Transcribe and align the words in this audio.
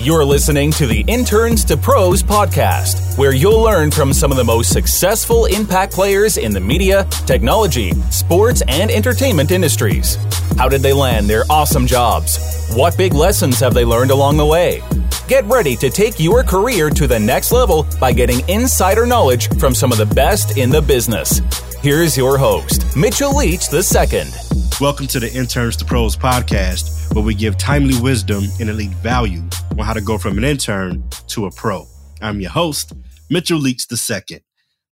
You're 0.00 0.24
listening 0.24 0.70
to 0.72 0.86
the 0.86 1.00
Interns 1.08 1.64
to 1.64 1.76
Pros 1.76 2.22
podcast, 2.22 3.18
where 3.18 3.34
you'll 3.34 3.60
learn 3.60 3.90
from 3.90 4.12
some 4.12 4.30
of 4.30 4.36
the 4.36 4.44
most 4.44 4.72
successful 4.72 5.46
impact 5.46 5.92
players 5.92 6.36
in 6.36 6.52
the 6.52 6.60
media, 6.60 7.02
technology, 7.26 7.90
sports, 8.12 8.62
and 8.68 8.92
entertainment 8.92 9.50
industries. 9.50 10.14
How 10.56 10.68
did 10.68 10.82
they 10.82 10.92
land 10.92 11.28
their 11.28 11.42
awesome 11.50 11.84
jobs? 11.84 12.70
What 12.74 12.96
big 12.96 13.12
lessons 13.12 13.58
have 13.58 13.74
they 13.74 13.84
learned 13.84 14.12
along 14.12 14.36
the 14.36 14.46
way? 14.46 14.82
Get 15.26 15.44
ready 15.46 15.74
to 15.74 15.90
take 15.90 16.20
your 16.20 16.44
career 16.44 16.90
to 16.90 17.08
the 17.08 17.18
next 17.18 17.50
level 17.50 17.84
by 17.98 18.12
getting 18.12 18.48
insider 18.48 19.04
knowledge 19.04 19.48
from 19.58 19.74
some 19.74 19.90
of 19.90 19.98
the 19.98 20.06
best 20.06 20.56
in 20.56 20.70
the 20.70 20.80
business. 20.80 21.40
Here's 21.82 22.16
your 22.16 22.38
host, 22.38 22.96
Mitchell 22.96 23.34
Leach 23.34 23.72
II. 23.72 24.67
Welcome 24.80 25.08
to 25.08 25.18
the 25.18 25.32
Interns 25.32 25.74
to 25.78 25.84
Pros 25.84 26.16
podcast 26.16 27.12
where 27.12 27.24
we 27.24 27.34
give 27.34 27.58
timely 27.58 28.00
wisdom 28.00 28.44
and 28.60 28.70
elite 28.70 28.92
value 28.92 29.42
on 29.72 29.84
how 29.84 29.92
to 29.92 30.00
go 30.00 30.18
from 30.18 30.38
an 30.38 30.44
intern 30.44 31.02
to 31.26 31.46
a 31.46 31.50
pro. 31.50 31.84
I'm 32.22 32.40
your 32.40 32.52
host, 32.52 32.92
Mitchell 33.28 33.58
Leach 33.58 33.86
II. 33.90 34.38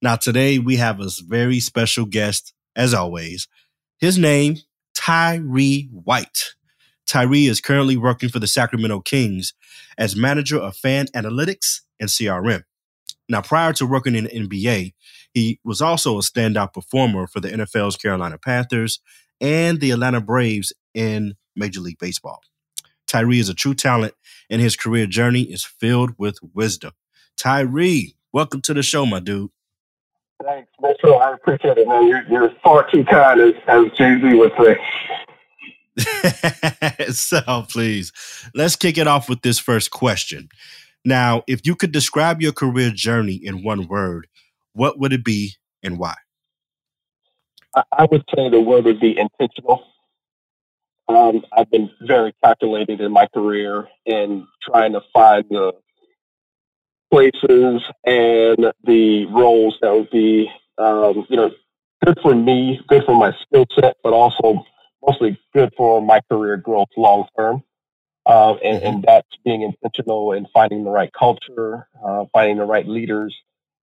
Now, 0.03 0.17
today 0.17 0.59
we 0.59 0.75
have 0.75 0.99
a 0.99 1.09
very 1.29 1.61
special 1.61 2.05
guest, 2.05 2.53
as 2.75 2.95
always. 2.95 3.47
His 4.01 4.19
name, 4.19 4.57
Tyree 4.97 5.89
White. 5.93 6.57
Tyree 7.07 7.47
is 7.47 7.61
currently 7.61 7.97
working 7.97 8.29
for 8.29 8.41
the 8.41 8.49
Sacramento 8.49 9.03
Kings 9.03 9.55
as 9.97 10.17
manager 10.17 10.59
of 10.59 10.77
fan 10.77 11.07
analytics 11.15 11.83
and 12.01 12.09
CRM. 12.09 12.65
Now, 13.29 13.41
prior 13.41 13.73
to 13.75 13.87
working 13.87 14.17
in 14.17 14.25
the 14.25 14.31
NBA, 14.31 14.95
he 15.33 15.61
was 15.65 15.81
also 15.81 16.19
a 16.19 16.23
standout 16.23 16.73
performer 16.73 17.29
for 17.29 17.39
the 17.39 17.51
NFL's 17.51 17.97
Carolina 17.97 18.37
Panthers 18.37 18.99
and 19.41 19.81
the 19.81 19.91
Atlanta 19.91 20.21
Braves 20.21 20.73
in 20.95 21.35
Major 21.55 21.81
League 21.81 21.99
Baseball. 21.99 22.41
Tyree 23.07 23.39
is 23.39 23.49
a 23.49 23.55
true 23.55 23.75
talent, 23.75 24.15
and 24.51 24.61
his 24.61 24.77
career 24.77 25.07
journey 25.07 25.43
is 25.43 25.65
filled 25.65 26.13
with 26.19 26.39
wisdom. 26.55 26.93
Tyree, 27.37 28.17
welcome 28.33 28.61
to 28.63 28.75
the 28.75 28.83
show, 28.83 29.07
my 29.07 29.21
dude. 29.21 29.51
Thanks, 30.43 30.71
Mitchell. 30.81 31.19
I 31.19 31.33
appreciate 31.33 31.79
it, 31.79 31.89
man. 31.89 32.09
You're, 32.09 32.25
you're 32.29 32.51
far 32.63 32.89
too 32.91 33.05
kind, 33.05 33.41
as, 33.41 33.55
as 33.69 33.85
Jay 33.97 34.21
Z 34.21 34.35
would 34.35 34.53
say. 34.61 34.77
so, 37.11 37.65
please, 37.71 38.13
let's 38.55 38.77
kick 38.77 38.99
it 38.99 39.07
off 39.07 39.29
with 39.29 39.43
this 39.43 39.59
first 39.59 39.91
question. 39.91 40.49
Now, 41.05 41.43
if 41.47 41.67
you 41.67 41.75
could 41.75 41.93
describe 41.93 42.43
your 42.43 42.53
career 42.53 42.91
journey 42.91 43.35
in 43.35 43.63
one 43.63 43.87
word, 43.87 44.27
what 44.73 44.99
would 44.99 45.13
it 45.13 45.25
be 45.25 45.55
and 45.83 45.99
why? 45.99 46.15
I 47.93 48.07
would 48.11 48.25
say 48.35 48.49
the 48.49 48.61
word 48.61 48.85
would 48.85 49.01
be 49.01 49.19
intentional. 49.19 49.87
Um, 51.09 51.45
I've 51.57 51.71
been 51.71 51.91
very 52.01 52.35
calculated 52.43 53.01
in 53.01 53.13
my 53.13 53.27
career 53.27 53.89
in 54.07 54.47
trying 54.63 54.93
to 54.93 55.03
find 55.13 55.45
the 55.51 55.73
places 57.11 57.83
and 58.05 58.73
the 58.85 59.27
roles 59.27 59.79
that 59.83 59.93
would 59.93 60.11
be, 60.11 60.51
um, 60.79 61.27
you 61.29 61.37
know, 61.37 61.51
good 62.05 62.19
for 62.23 62.35
me, 62.35 62.81
good 62.89 63.05
for 63.05 63.15
my 63.15 63.33
skill 63.43 63.67
set, 63.79 63.97
but 64.03 64.13
also 64.13 64.65
mostly 65.07 65.39
good 65.55 65.73
for 65.77 66.03
my 66.03 66.21
career 66.31 66.57
growth 66.57 66.89
long 66.97 67.27
term. 67.39 67.63
Uh, 68.25 68.55
and, 68.55 68.83
and, 68.83 69.05
that's 69.07 69.29
being 69.45 69.63
intentional 69.63 70.33
in 70.33 70.49
finding 70.53 70.83
the 70.83 70.91
right 70.91 71.13
culture, 71.13 71.87
uh, 72.05 72.25
finding 72.33 72.57
the 72.57 72.65
right 72.65 72.89
leaders, 72.89 73.33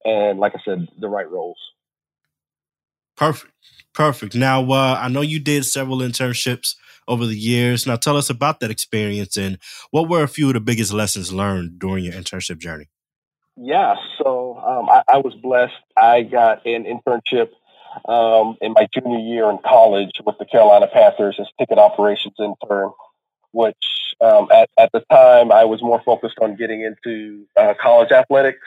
and 0.03 0.37
like 0.37 0.53
I 0.53 0.59
said, 0.65 0.85
the 0.99 1.07
right 1.07 1.29
roles. 1.31 1.57
Perfect. 3.15 3.53
Perfect. 3.93 4.33
Now, 4.33 4.71
uh, 4.71 4.97
I 4.99 5.07
know 5.07 5.21
you 5.21 5.39
did 5.39 5.65
several 5.65 5.99
internships 5.99 6.75
over 7.07 7.25
the 7.25 7.37
years. 7.37 7.85
Now, 7.85 7.95
tell 7.95 8.17
us 8.17 8.29
about 8.29 8.59
that 8.59 8.71
experience 8.71 9.37
and 9.37 9.59
what 9.91 10.09
were 10.09 10.23
a 10.23 10.27
few 10.27 10.47
of 10.47 10.53
the 10.55 10.59
biggest 10.59 10.93
lessons 10.93 11.31
learned 11.31 11.79
during 11.79 12.03
your 12.03 12.13
internship 12.13 12.57
journey? 12.57 12.89
Yeah, 13.55 13.95
so 14.17 14.57
um, 14.57 14.89
I, 14.89 15.03
I, 15.13 15.17
was 15.17 15.35
blessed. 15.35 15.73
I 15.95 16.23
got 16.23 16.65
an 16.65 16.85
internship 16.85 17.49
um, 18.09 18.57
in 18.61 18.73
my 18.73 18.87
junior 18.91 19.19
year 19.19 19.47
in 19.51 19.59
college 19.63 20.09
with 20.25 20.37
the 20.39 20.45
Carolina 20.45 20.87
Panthers 20.91 21.35
as 21.39 21.45
ticket 21.59 21.77
operations 21.77 22.33
intern, 22.39 22.89
which 23.51 23.75
um, 24.21 24.47
at, 24.51 24.69
at 24.79 24.91
the 24.91 25.01
time 25.11 25.51
I 25.51 25.65
was 25.65 25.83
more 25.83 26.01
focused 26.03 26.39
on 26.41 26.55
getting 26.55 26.81
into 26.81 27.45
uh, 27.55 27.75
college 27.79 28.11
athletics. 28.11 28.65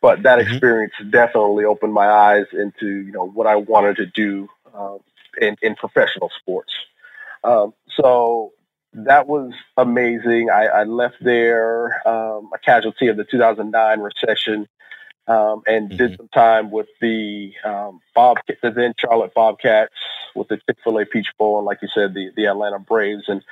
But 0.00 0.22
that 0.22 0.38
mm-hmm. 0.38 0.52
experience 0.52 0.92
definitely 1.10 1.64
opened 1.64 1.92
my 1.92 2.08
eyes 2.08 2.46
into 2.52 2.86
you 2.86 3.12
know 3.12 3.26
what 3.26 3.46
I 3.46 3.56
wanted 3.56 3.96
to 3.96 4.06
do 4.06 4.48
um, 4.74 4.98
in, 5.40 5.56
in 5.62 5.74
professional 5.74 6.30
sports. 6.38 6.72
Um, 7.44 7.74
so 7.94 8.52
that 8.92 9.26
was 9.26 9.52
amazing. 9.76 10.50
I, 10.50 10.66
I 10.66 10.84
left 10.84 11.16
there 11.20 12.06
um, 12.08 12.50
a 12.54 12.58
casualty 12.58 13.08
of 13.08 13.16
the 13.16 13.24
2009 13.24 14.00
recession 14.00 14.68
um, 15.28 15.62
and 15.66 15.88
mm-hmm. 15.88 15.96
did 15.96 16.16
some 16.16 16.28
time 16.28 16.70
with 16.70 16.88
the 17.00 17.52
um, 17.64 18.00
Bob, 18.14 18.38
the 18.62 18.70
then 18.70 18.94
Charlotte 18.98 19.34
Bobcats, 19.34 19.92
with 20.34 20.48
the 20.48 20.56
Chick 20.56 20.78
Fil 20.82 20.98
A 20.98 21.06
Peach 21.06 21.28
Bowl, 21.38 21.58
and 21.58 21.66
like 21.66 21.78
you 21.82 21.88
said, 21.94 22.14
the 22.14 22.30
the 22.34 22.46
Atlanta 22.46 22.78
Braves, 22.78 23.24
and 23.28 23.42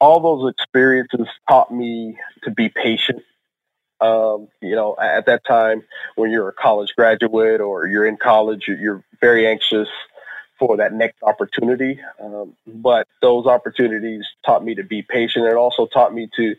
all 0.00 0.20
those 0.20 0.50
experiences 0.50 1.28
taught 1.48 1.72
me 1.72 2.18
to 2.44 2.50
be 2.50 2.70
patient. 2.70 3.22
Um, 4.02 4.48
you 4.60 4.74
know, 4.74 4.96
at 5.00 5.26
that 5.26 5.44
time, 5.44 5.84
when 6.16 6.30
you're 6.30 6.48
a 6.48 6.52
college 6.52 6.92
graduate 6.96 7.60
or 7.60 7.86
you're 7.86 8.06
in 8.06 8.16
college, 8.16 8.64
you're, 8.66 9.04
very 9.20 9.46
anxious 9.46 9.86
for 10.58 10.78
that 10.78 10.92
next 10.92 11.22
opportunity. 11.22 12.00
Um, 12.20 12.56
but 12.66 13.06
those 13.20 13.46
opportunities 13.46 14.26
taught 14.44 14.64
me 14.64 14.74
to 14.74 14.82
be 14.82 15.02
patient. 15.02 15.46
It 15.46 15.54
also 15.54 15.86
taught 15.86 16.12
me 16.12 16.28
to 16.34 16.56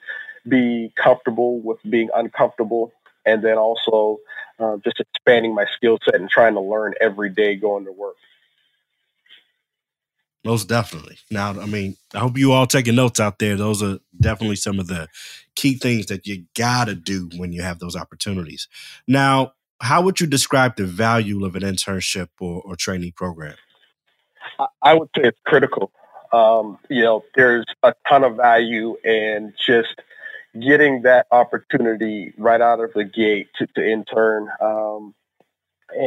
be 0.47 0.93
comfortable 0.95 1.59
with 1.59 1.79
being 1.89 2.09
uncomfortable, 2.15 2.93
and 3.25 3.43
then 3.43 3.57
also 3.57 4.21
uh, 4.59 4.77
just 4.77 5.01
expanding 5.01 5.53
my 5.53 5.65
skill 5.75 5.99
set 6.05 6.15
and 6.15 6.29
trying 6.29 6.53
to 6.53 6.61
learn 6.61 6.93
every 7.01 7.29
day 7.29 7.57
going 7.57 7.83
to 7.83 7.91
work. 7.91 8.15
Most 10.43 10.67
definitely. 10.67 11.17
Now, 11.31 11.51
I 11.59 11.65
mean, 11.65 11.95
I 12.13 12.19
hope 12.19 12.37
you 12.37 12.51
all 12.51 12.67
taking 12.67 12.95
notes 12.95 13.19
out 13.19 13.39
there. 13.39 13.55
Those 13.55 13.81
are 13.81 13.99
definitely 14.19 14.57
some 14.57 14.79
of 14.79 14.87
the 14.87 15.07
key 15.55 15.75
things 15.75 16.07
that 16.07 16.27
you 16.27 16.45
gotta 16.55 16.95
do 16.95 17.29
when 17.37 17.53
you 17.53 17.61
have 17.61 17.79
those 17.79 17.95
opportunities. 17.95 18.67
Now, 19.07 19.53
how 19.81 20.01
would 20.01 20.19
you 20.19 20.27
describe 20.27 20.75
the 20.75 20.85
value 20.85 21.45
of 21.45 21.55
an 21.55 21.63
internship 21.63 22.29
or, 22.39 22.61
or 22.65 22.75
program? 23.15 23.55
I 24.81 24.93
would 24.93 25.09
say 25.15 25.23
it's 25.23 25.39
critical. 25.45 25.91
Um, 26.31 26.79
you 26.89 27.03
know, 27.03 27.23
there's 27.35 27.65
a 27.83 27.93
ton 28.09 28.23
of 28.23 28.35
value 28.37 28.97
in 29.03 29.53
just 29.65 30.01
getting 30.59 31.03
that 31.03 31.27
opportunity 31.31 32.33
right 32.37 32.61
out 32.61 32.79
of 32.79 32.91
the 32.93 33.03
gate 33.03 33.47
to, 33.57 33.67
to 33.75 33.85
intern. 33.85 34.49
Um, 34.61 35.13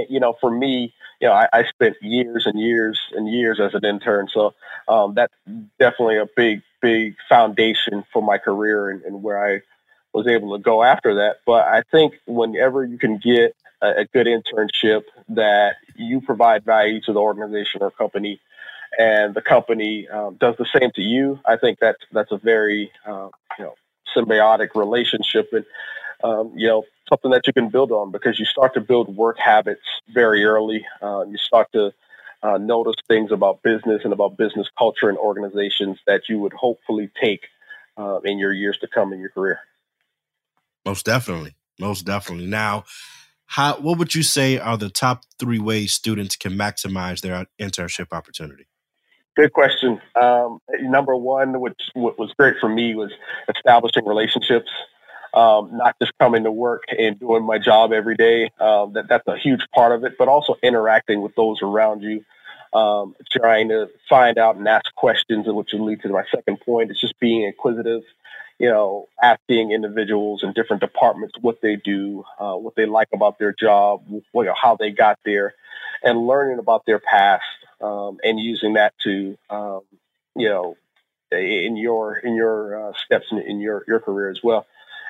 you 0.08 0.20
know, 0.20 0.36
for 0.40 0.50
me, 0.50 0.92
you 1.20 1.28
know, 1.28 1.34
I, 1.34 1.48
I, 1.52 1.64
spent 1.64 1.96
years 2.02 2.46
and 2.46 2.60
years 2.60 3.00
and 3.12 3.30
years 3.30 3.60
as 3.60 3.74
an 3.74 3.84
intern. 3.84 4.28
So 4.32 4.54
um, 4.88 5.14
that's 5.14 5.32
definitely 5.78 6.18
a 6.18 6.26
big, 6.36 6.62
big 6.82 7.16
foundation 7.28 8.04
for 8.12 8.22
my 8.22 8.38
career 8.38 8.90
and, 8.90 9.02
and, 9.02 9.22
where 9.22 9.42
I 9.44 9.62
was 10.12 10.26
able 10.26 10.56
to 10.56 10.62
go 10.62 10.82
after 10.82 11.14
that. 11.16 11.36
But 11.46 11.66
I 11.66 11.82
think 11.90 12.14
whenever 12.26 12.84
you 12.84 12.98
can 12.98 13.18
get 13.18 13.56
a, 13.80 14.00
a 14.00 14.04
good 14.06 14.26
internship 14.26 15.04
that 15.30 15.76
you 15.96 16.20
provide 16.20 16.64
value 16.64 17.00
to 17.02 17.12
the 17.12 17.20
organization 17.20 17.82
or 17.82 17.90
company, 17.90 18.40
and 18.98 19.34
the 19.34 19.42
company 19.42 20.08
um, 20.08 20.36
does 20.36 20.54
the 20.58 20.66
same 20.78 20.90
to 20.92 21.02
you. 21.02 21.40
I 21.44 21.56
think 21.56 21.78
that's 21.80 22.02
that's 22.12 22.32
a 22.32 22.38
very 22.38 22.90
uh, 23.06 23.28
you 23.58 23.64
know 23.64 23.74
symbiotic 24.16 24.74
relationship, 24.74 25.50
and 25.52 25.64
um, 26.24 26.52
you 26.56 26.66
know 26.66 26.84
something 27.08 27.30
that 27.30 27.46
you 27.46 27.52
can 27.52 27.68
build 27.68 27.92
on 27.92 28.10
because 28.10 28.38
you 28.38 28.44
start 28.44 28.74
to 28.74 28.80
build 28.80 29.14
work 29.16 29.38
habits 29.38 29.82
very 30.12 30.44
early. 30.44 30.84
Uh, 31.02 31.24
you 31.28 31.36
start 31.38 31.68
to 31.72 31.92
uh, 32.42 32.58
notice 32.58 32.96
things 33.08 33.32
about 33.32 33.62
business 33.62 34.02
and 34.04 34.12
about 34.12 34.36
business 34.36 34.68
culture 34.78 35.08
and 35.08 35.18
organizations 35.18 35.98
that 36.06 36.22
you 36.28 36.38
would 36.38 36.52
hopefully 36.52 37.10
take 37.20 37.46
uh, 37.96 38.20
in 38.24 38.38
your 38.38 38.52
years 38.52 38.78
to 38.78 38.88
come 38.88 39.12
in 39.12 39.20
your 39.20 39.30
career. 39.30 39.60
Most 40.84 41.06
definitely, 41.06 41.56
most 41.78 42.04
definitely. 42.04 42.46
Now, 42.46 42.84
how 43.46 43.74
what 43.74 43.98
would 43.98 44.14
you 44.14 44.22
say 44.22 44.58
are 44.58 44.76
the 44.76 44.90
top 44.90 45.24
three 45.38 45.58
ways 45.58 45.92
students 45.92 46.36
can 46.36 46.52
maximize 46.52 47.20
their 47.20 47.46
internship 47.60 48.08
opportunity? 48.12 48.66
Good 49.36 49.52
question. 49.52 50.00
Um, 50.20 50.60
number 50.80 51.14
one, 51.14 51.60
which 51.60 51.78
what 51.94 52.18
was 52.18 52.32
great 52.38 52.54
for 52.58 52.68
me, 52.68 52.94
was 52.94 53.12
establishing 53.54 54.06
relationships. 54.06 54.70
Um, 55.36 55.76
not 55.76 55.94
just 56.00 56.12
coming 56.18 56.44
to 56.44 56.50
work 56.50 56.84
and 56.88 57.20
doing 57.20 57.44
my 57.44 57.58
job 57.58 57.92
every 57.92 58.16
day. 58.16 58.50
Um, 58.58 58.94
that 58.94 59.06
that's 59.08 59.28
a 59.28 59.36
huge 59.36 59.60
part 59.74 59.92
of 59.92 60.02
it, 60.04 60.14
but 60.18 60.28
also 60.28 60.56
interacting 60.62 61.20
with 61.20 61.34
those 61.34 61.60
around 61.60 62.02
you, 62.02 62.24
um, 62.72 63.14
trying 63.30 63.68
to 63.68 63.90
find 64.08 64.38
out 64.38 64.56
and 64.56 64.66
ask 64.66 64.92
questions, 64.94 65.46
which 65.46 65.74
will 65.74 65.84
lead 65.84 66.00
to 66.02 66.08
my 66.08 66.24
second 66.34 66.60
point. 66.60 66.90
It's 66.90 67.00
just 67.00 67.20
being 67.20 67.42
inquisitive 67.42 68.02
you 68.58 68.70
know, 68.70 69.08
asking 69.22 69.70
individuals 69.70 70.42
in 70.42 70.52
different 70.52 70.80
departments 70.80 71.34
what 71.40 71.60
they 71.60 71.76
do, 71.76 72.24
uh, 72.38 72.54
what 72.54 72.74
they 72.74 72.86
like 72.86 73.08
about 73.12 73.38
their 73.38 73.52
job, 73.52 74.02
what, 74.32 74.42
you 74.42 74.48
know, 74.48 74.54
how 74.60 74.76
they 74.76 74.90
got 74.90 75.18
there, 75.24 75.54
and 76.02 76.26
learning 76.26 76.58
about 76.58 76.86
their 76.86 76.98
past 76.98 77.44
um, 77.80 78.18
and 78.24 78.40
using 78.40 78.74
that 78.74 78.94
to, 79.04 79.36
um, 79.50 79.82
you 80.34 80.48
know, 80.48 80.76
in 81.32 81.76
your 81.76 82.16
in 82.16 82.34
your 82.34 82.88
uh, 82.88 82.92
steps 83.04 83.26
in, 83.30 83.38
in, 83.38 83.60
your 83.60 83.84
your 83.86 84.00
career 84.00 84.30
as 84.30 84.42
well. 84.42 84.64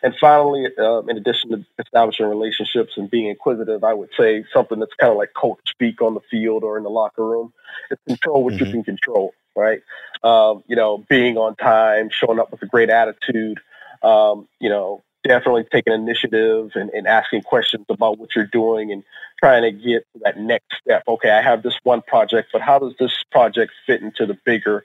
And 0.06 0.14
finally, 0.20 0.66
uh, 0.78 1.00
in 1.00 1.16
addition 1.16 1.50
to 1.50 1.64
establishing 1.80 2.26
relationships 2.26 2.92
and 2.96 3.10
being 3.10 3.26
inquisitive, 3.26 3.82
I 3.82 3.92
would 3.92 4.10
say 4.16 4.44
something 4.52 4.78
that's 4.78 4.94
kind 4.94 5.10
of 5.10 5.16
like 5.16 5.34
coach 5.34 5.58
speak 5.66 6.00
on 6.00 6.14
the 6.14 6.20
field 6.30 6.62
or 6.62 6.76
in 6.76 6.84
the 6.84 6.90
locker 6.90 7.26
room. 7.26 7.52
It's 7.90 8.00
control 8.06 8.44
what 8.44 8.54
mm-hmm. 8.54 8.66
you 8.66 8.70
can 8.70 8.84
control, 8.84 9.34
right? 9.56 9.80
Um, 10.22 10.62
you 10.68 10.76
know, 10.76 11.04
being 11.08 11.36
on 11.38 11.56
time, 11.56 12.10
showing 12.12 12.38
up 12.38 12.52
with 12.52 12.62
a 12.62 12.66
great 12.66 12.88
attitude, 12.88 13.58
um, 14.04 14.46
you 14.60 14.68
know, 14.68 15.02
definitely 15.26 15.64
taking 15.72 15.92
initiative 15.92 16.70
and, 16.76 16.88
and, 16.90 17.08
asking 17.08 17.42
questions 17.42 17.84
about 17.88 18.16
what 18.16 18.36
you're 18.36 18.46
doing 18.46 18.92
and 18.92 19.02
trying 19.40 19.62
to 19.64 19.72
get 19.72 20.06
to 20.12 20.20
that 20.22 20.38
next 20.38 20.68
step. 20.80 21.02
Okay, 21.08 21.30
I 21.30 21.42
have 21.42 21.64
this 21.64 21.74
one 21.82 22.00
project, 22.00 22.50
but 22.52 22.62
how 22.62 22.78
does 22.78 22.94
this 23.00 23.24
project 23.32 23.72
fit 23.88 24.02
into 24.02 24.24
the 24.24 24.38
bigger 24.44 24.84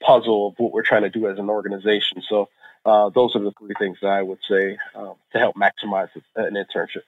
puzzle 0.00 0.46
of 0.46 0.54
what 0.58 0.72
we're 0.72 0.84
trying 0.84 1.02
to 1.02 1.10
do 1.10 1.26
as 1.26 1.40
an 1.40 1.50
organization? 1.50 2.22
So 2.28 2.48
uh, 2.90 3.10
those 3.10 3.36
are 3.36 3.40
the 3.40 3.52
three 3.58 3.74
things 3.78 3.98
that 4.02 4.08
I 4.08 4.22
would 4.22 4.38
say 4.48 4.76
um, 4.96 5.14
to 5.32 5.38
help 5.38 5.54
maximize 5.54 6.08
an 6.34 6.54
internship. 6.54 7.02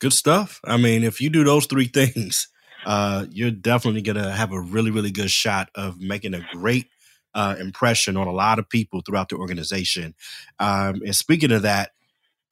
Good 0.00 0.12
stuff. 0.12 0.60
I 0.64 0.76
mean, 0.76 1.02
if 1.02 1.20
you 1.20 1.28
do 1.28 1.44
those 1.44 1.66
three 1.66 1.86
things, 1.86 2.48
uh, 2.86 3.26
you're 3.30 3.50
definitely 3.50 4.02
going 4.02 4.22
to 4.22 4.30
have 4.30 4.52
a 4.52 4.60
really, 4.60 4.90
really 4.90 5.10
good 5.10 5.30
shot 5.30 5.70
of 5.74 6.00
making 6.00 6.34
a 6.34 6.46
great 6.52 6.86
uh, 7.34 7.56
impression 7.58 8.16
on 8.16 8.28
a 8.28 8.32
lot 8.32 8.58
of 8.58 8.68
people 8.68 9.00
throughout 9.00 9.28
the 9.28 9.36
organization. 9.36 10.14
Um, 10.60 11.02
and 11.04 11.16
speaking 11.16 11.50
of 11.50 11.62
that, 11.62 11.90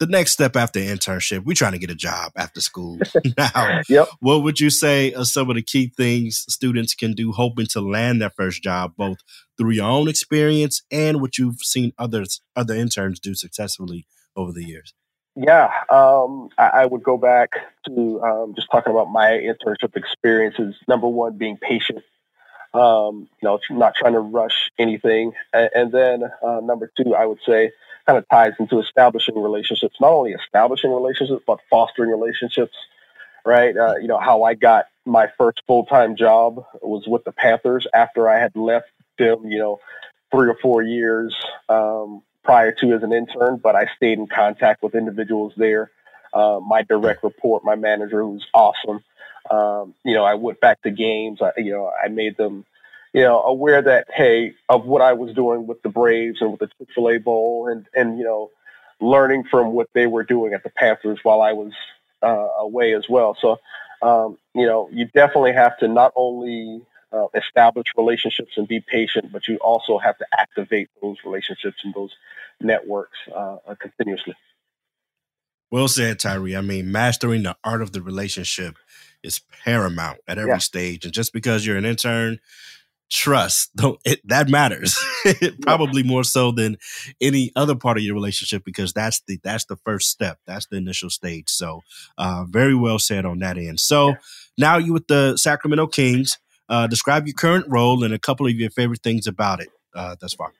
the 0.02 0.10
next 0.10 0.32
step 0.32 0.56
after 0.56 0.80
internship, 0.80 1.44
we're 1.44 1.54
trying 1.54 1.72
to 1.72 1.78
get 1.78 1.88
a 1.88 1.94
job 1.94 2.32
after 2.34 2.60
school. 2.60 2.98
now, 3.38 3.82
yep. 3.88 4.08
what 4.18 4.42
would 4.42 4.58
you 4.58 4.68
say 4.68 5.14
are 5.14 5.24
some 5.24 5.48
of 5.48 5.54
the 5.54 5.62
key 5.62 5.92
things 5.96 6.44
students 6.52 6.92
can 6.92 7.12
do 7.12 7.30
hoping 7.30 7.66
to 7.66 7.80
land 7.80 8.20
their 8.20 8.30
first 8.30 8.64
job, 8.64 8.94
both 8.96 9.18
through 9.56 9.70
your 9.70 9.88
own 9.88 10.08
experience 10.08 10.82
and 10.90 11.20
what 11.20 11.38
you've 11.38 11.60
seen 11.60 11.92
others 11.98 12.40
other 12.56 12.74
interns 12.74 13.20
do 13.20 13.32
successfully 13.36 14.04
over 14.34 14.50
the 14.50 14.64
years? 14.64 14.92
Yeah, 15.36 15.70
um, 15.88 16.48
I, 16.58 16.82
I, 16.82 16.86
would 16.86 17.04
go 17.04 17.16
back 17.16 17.52
to 17.86 18.20
um, 18.22 18.54
just 18.56 18.68
talking 18.72 18.90
about 18.90 19.08
my 19.10 19.30
internship 19.30 19.96
experiences. 19.96 20.74
Number 20.88 21.06
one, 21.06 21.38
being 21.38 21.56
patient 21.56 22.02
um, 22.74 23.28
you 23.42 23.48
know, 23.48 23.58
not 23.70 23.94
trying 23.94 24.14
to 24.14 24.20
rush 24.20 24.70
anything. 24.78 25.32
And, 25.52 25.70
and 25.74 25.92
then 25.92 26.22
uh, 26.42 26.60
number 26.62 26.90
two, 26.96 27.14
I 27.14 27.26
would 27.26 27.38
say, 27.46 27.72
kind 28.06 28.18
of 28.18 28.28
ties 28.28 28.52
into 28.58 28.80
establishing 28.80 29.40
relationships. 29.40 29.96
Not 30.00 30.10
only 30.10 30.32
establishing 30.32 30.92
relationships, 30.92 31.42
but 31.46 31.60
fostering 31.70 32.10
relationships. 32.10 32.74
Right? 33.44 33.76
Uh, 33.76 33.96
you 33.96 34.06
know, 34.06 34.20
how 34.20 34.44
I 34.44 34.54
got 34.54 34.86
my 35.04 35.26
first 35.36 35.62
full 35.66 35.84
time 35.86 36.16
job 36.16 36.64
was 36.80 37.04
with 37.06 37.24
the 37.24 37.32
Panthers 37.32 37.86
after 37.92 38.28
I 38.28 38.38
had 38.38 38.54
left 38.54 38.86
them. 39.18 39.46
You 39.46 39.58
know, 39.58 39.80
three 40.32 40.48
or 40.48 40.56
four 40.60 40.82
years 40.82 41.34
um, 41.68 42.22
prior 42.42 42.72
to 42.72 42.94
as 42.94 43.02
an 43.02 43.12
intern, 43.12 43.60
but 43.62 43.76
I 43.76 43.86
stayed 43.96 44.18
in 44.18 44.26
contact 44.26 44.82
with 44.82 44.94
individuals 44.94 45.52
there. 45.56 45.90
Uh, 46.32 46.60
my 46.60 46.82
direct 46.82 47.22
report, 47.22 47.62
my 47.64 47.76
manager, 47.76 48.22
who's 48.22 48.46
awesome. 48.54 49.04
Um, 49.50 49.94
you 50.04 50.14
know, 50.14 50.24
I 50.24 50.34
went 50.34 50.60
back 50.60 50.80
to 50.82 50.90
games. 50.90 51.40
I, 51.42 51.52
you 51.58 51.72
know, 51.72 51.90
I 52.02 52.08
made 52.08 52.36
them, 52.36 52.64
you 53.12 53.22
know, 53.22 53.42
aware 53.42 53.82
that 53.82 54.06
hey, 54.14 54.54
of 54.68 54.86
what 54.86 55.02
I 55.02 55.12
was 55.12 55.34
doing 55.34 55.66
with 55.66 55.82
the 55.82 55.88
Braves 55.88 56.38
and 56.40 56.50
with 56.50 56.60
the 56.60 56.68
Chick 56.78 56.88
Fil 56.94 57.10
A 57.10 57.18
Bowl, 57.18 57.68
and 57.70 57.86
and 57.94 58.18
you 58.18 58.24
know, 58.24 58.50
learning 59.00 59.44
from 59.50 59.72
what 59.72 59.88
they 59.94 60.06
were 60.06 60.24
doing 60.24 60.54
at 60.54 60.62
the 60.62 60.70
Panthers 60.70 61.18
while 61.22 61.42
I 61.42 61.52
was 61.52 61.72
uh, 62.22 62.48
away 62.58 62.94
as 62.94 63.08
well. 63.08 63.36
So, 63.40 63.58
um, 64.00 64.38
you 64.54 64.66
know, 64.66 64.88
you 64.92 65.06
definitely 65.06 65.52
have 65.52 65.76
to 65.78 65.88
not 65.88 66.12
only 66.16 66.82
uh, 67.12 67.26
establish 67.34 67.86
relationships 67.96 68.52
and 68.56 68.66
be 68.66 68.80
patient, 68.80 69.32
but 69.32 69.46
you 69.48 69.56
also 69.56 69.98
have 69.98 70.16
to 70.18 70.26
activate 70.38 70.88
those 71.02 71.16
relationships 71.24 71.78
and 71.84 71.92
those 71.94 72.12
networks 72.60 73.18
uh, 73.34 73.56
continuously. 73.78 74.34
Well 75.70 75.88
said, 75.88 76.18
Tyree. 76.18 76.54
I 76.54 76.60
mean, 76.60 76.92
mastering 76.92 77.44
the 77.44 77.56
art 77.64 77.80
of 77.80 77.92
the 77.92 78.02
relationship 78.02 78.76
is 79.22 79.40
paramount 79.64 80.18
at 80.28 80.38
every 80.38 80.52
yeah. 80.52 80.58
stage. 80.58 81.04
And 81.04 81.14
just 81.14 81.32
because 81.32 81.66
you're 81.66 81.78
an 81.78 81.86
intern, 81.86 82.40
trust 83.12 83.74
don't 83.76 84.00
it, 84.04 84.26
that 84.26 84.48
matters. 84.48 84.98
Probably 85.62 86.02
more 86.02 86.24
so 86.24 86.50
than 86.50 86.78
any 87.20 87.52
other 87.54 87.76
part 87.76 87.98
of 87.98 88.02
your 88.02 88.14
relationship 88.14 88.64
because 88.64 88.92
that's 88.92 89.20
the 89.26 89.38
that's 89.44 89.66
the 89.66 89.76
first 89.76 90.10
step. 90.10 90.38
That's 90.46 90.66
the 90.66 90.76
initial 90.76 91.10
stage. 91.10 91.48
So 91.48 91.82
uh, 92.18 92.44
very 92.48 92.74
well 92.74 92.98
said 92.98 93.24
on 93.24 93.38
that 93.40 93.58
end. 93.58 93.78
So 93.78 94.08
yeah. 94.08 94.14
now 94.58 94.78
you 94.78 94.92
with 94.92 95.06
the 95.06 95.36
sacramento 95.36 95.88
kings 95.88 96.38
uh, 96.68 96.86
describe 96.86 97.26
your 97.26 97.34
current 97.34 97.66
role 97.68 98.02
and 98.02 98.14
a 98.14 98.18
couple 98.18 98.46
of 98.46 98.52
your 98.54 98.70
favorite 98.70 99.02
things 99.02 99.26
about 99.26 99.60
it 99.60 99.68
uh, 99.94 100.16
thus 100.18 100.32
far. 100.32 100.52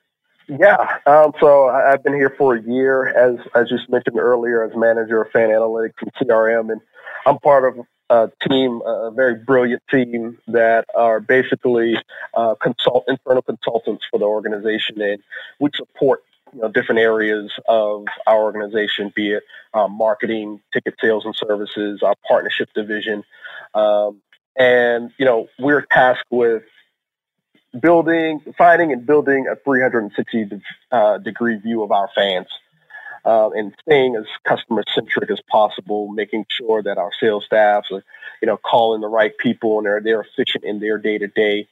Yeah, 0.47 0.75
um, 1.07 1.31
so 1.39 1.69
I've 1.69 2.03
been 2.03 2.13
here 2.13 2.35
for 2.37 2.55
a 2.55 2.61
year, 2.61 3.07
as 3.07 3.39
as 3.55 3.71
you 3.71 3.77
mentioned 3.87 4.19
earlier, 4.19 4.63
as 4.63 4.75
manager 4.75 5.21
of 5.21 5.31
fan 5.31 5.49
analytics 5.49 5.93
and 6.01 6.11
CRM, 6.15 6.69
and 6.69 6.81
I'm 7.25 7.39
part 7.39 7.65
of 7.65 7.85
a 8.09 8.29
team, 8.47 8.81
a 8.85 9.11
very 9.11 9.35
brilliant 9.35 9.81
team 9.89 10.37
that 10.47 10.85
are 10.95 11.19
basically 11.19 11.95
uh, 12.33 12.55
consult 12.55 13.05
internal 13.07 13.41
consultants 13.41 14.03
for 14.09 14.19
the 14.19 14.25
organization, 14.25 15.01
and 15.01 15.21
we 15.59 15.69
support 15.75 16.23
you 16.53 16.61
know 16.61 16.69
different 16.69 16.99
areas 16.99 17.51
of 17.67 18.05
our 18.27 18.43
organization, 18.43 19.11
be 19.15 19.31
it 19.31 19.43
uh, 19.73 19.87
marketing, 19.87 20.61
ticket 20.73 20.95
sales 21.01 21.25
and 21.25 21.35
services, 21.35 22.01
our 22.03 22.15
partnership 22.27 22.69
division, 22.75 23.23
um, 23.73 24.21
and 24.57 25.11
you 25.17 25.25
know 25.25 25.47
we're 25.59 25.85
tasked 25.91 26.25
with 26.29 26.63
building, 27.79 28.41
finding, 28.57 28.91
and 28.91 29.05
building 29.05 29.47
a 29.47 29.55
360 29.55 30.61
uh, 30.91 31.17
degree 31.17 31.57
view 31.57 31.81
of 31.81 31.91
our 31.91 32.09
fans 32.13 32.47
uh, 33.25 33.49
and 33.51 33.73
staying 33.81 34.15
as 34.15 34.25
customer 34.43 34.83
centric 34.93 35.31
as 35.31 35.41
possible, 35.49 36.07
making 36.09 36.45
sure 36.49 36.83
that 36.83 36.97
our 36.97 37.11
sales 37.19 37.45
staffs 37.45 37.91
are, 37.91 38.03
you 38.41 38.45
know, 38.45 38.57
calling 38.57 39.01
the 39.01 39.07
right 39.07 39.37
people 39.37 39.77
and 39.77 39.85
they're 39.85 40.01
they're 40.01 40.21
efficient 40.21 40.63
in 40.63 40.79
their 40.79 40.97
day 40.97 41.17
to 41.17 41.27
day. 41.27 41.67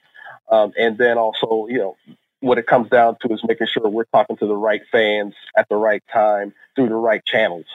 And 0.50 0.98
then 0.98 1.16
also, 1.16 1.66
you 1.68 1.78
know, 1.78 1.96
what 2.40 2.58
it 2.58 2.66
comes 2.66 2.90
down 2.90 3.16
to 3.22 3.32
is 3.32 3.40
making 3.46 3.68
sure 3.68 3.88
we're 3.88 4.04
talking 4.04 4.36
to 4.36 4.46
the 4.46 4.56
right 4.56 4.82
fans 4.90 5.34
at 5.56 5.68
the 5.68 5.76
right 5.76 6.02
time 6.12 6.52
through 6.74 6.88
the 6.88 6.94
right 6.94 7.24
channels. 7.24 7.66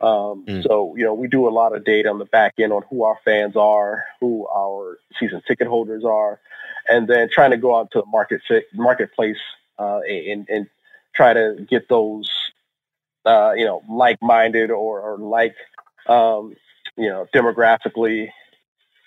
Um, 0.00 0.44
mm. 0.46 0.62
So, 0.62 0.94
you 0.96 1.04
know, 1.04 1.14
we 1.14 1.26
do 1.26 1.48
a 1.48 1.50
lot 1.50 1.74
of 1.74 1.84
data 1.84 2.08
on 2.08 2.18
the 2.18 2.24
back 2.26 2.54
end 2.58 2.72
on 2.72 2.82
who 2.88 3.02
our 3.04 3.18
fans 3.24 3.56
are, 3.56 4.04
who 4.20 4.46
our 4.48 4.98
season 5.18 5.42
ticket 5.46 5.66
holders 5.66 6.04
are, 6.04 6.38
and 6.88 7.08
then 7.08 7.28
trying 7.30 7.50
to 7.50 7.56
go 7.56 7.76
out 7.76 7.90
to 7.92 8.00
the 8.00 8.06
market 8.06 8.42
marketplace 8.74 9.38
uh, 9.78 10.00
and, 10.08 10.46
and 10.48 10.68
try 11.14 11.32
to 11.32 11.66
get 11.68 11.88
those 11.88 12.30
uh, 13.26 13.52
you 13.52 13.64
know, 13.64 13.82
like-minded 13.88 14.70
or, 14.70 15.00
or 15.00 15.18
like, 15.18 15.54
um, 16.08 16.54
you 16.96 17.08
know, 17.08 17.26
demographically, 17.34 18.28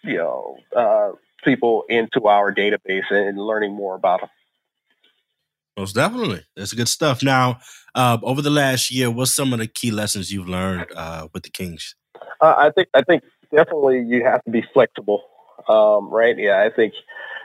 you 0.03 0.17
know, 0.17 0.57
uh, 0.75 1.11
people 1.43 1.83
into 1.89 2.27
our 2.27 2.53
database 2.53 3.09
and 3.09 3.37
learning 3.37 3.73
more 3.73 3.95
about 3.95 4.19
them. 4.19 4.29
Most 5.77 5.95
definitely, 5.95 6.43
that's 6.55 6.73
good 6.73 6.89
stuff. 6.89 7.23
Now, 7.23 7.59
uh, 7.95 8.17
over 8.21 8.41
the 8.41 8.49
last 8.49 8.91
year, 8.91 9.09
what's 9.09 9.31
some 9.31 9.53
of 9.53 9.59
the 9.59 9.67
key 9.67 9.91
lessons 9.91 10.31
you've 10.31 10.49
learned 10.49 10.87
uh, 10.93 11.29
with 11.33 11.43
the 11.43 11.49
Kings? 11.49 11.95
Uh, 12.41 12.53
I 12.57 12.69
think 12.71 12.89
I 12.93 13.01
think 13.01 13.23
definitely 13.55 14.03
you 14.05 14.23
have 14.25 14.43
to 14.43 14.51
be 14.51 14.63
flexible, 14.73 15.23
um, 15.69 16.09
right? 16.09 16.37
Yeah, 16.37 16.63
I 16.63 16.69
think 16.69 16.93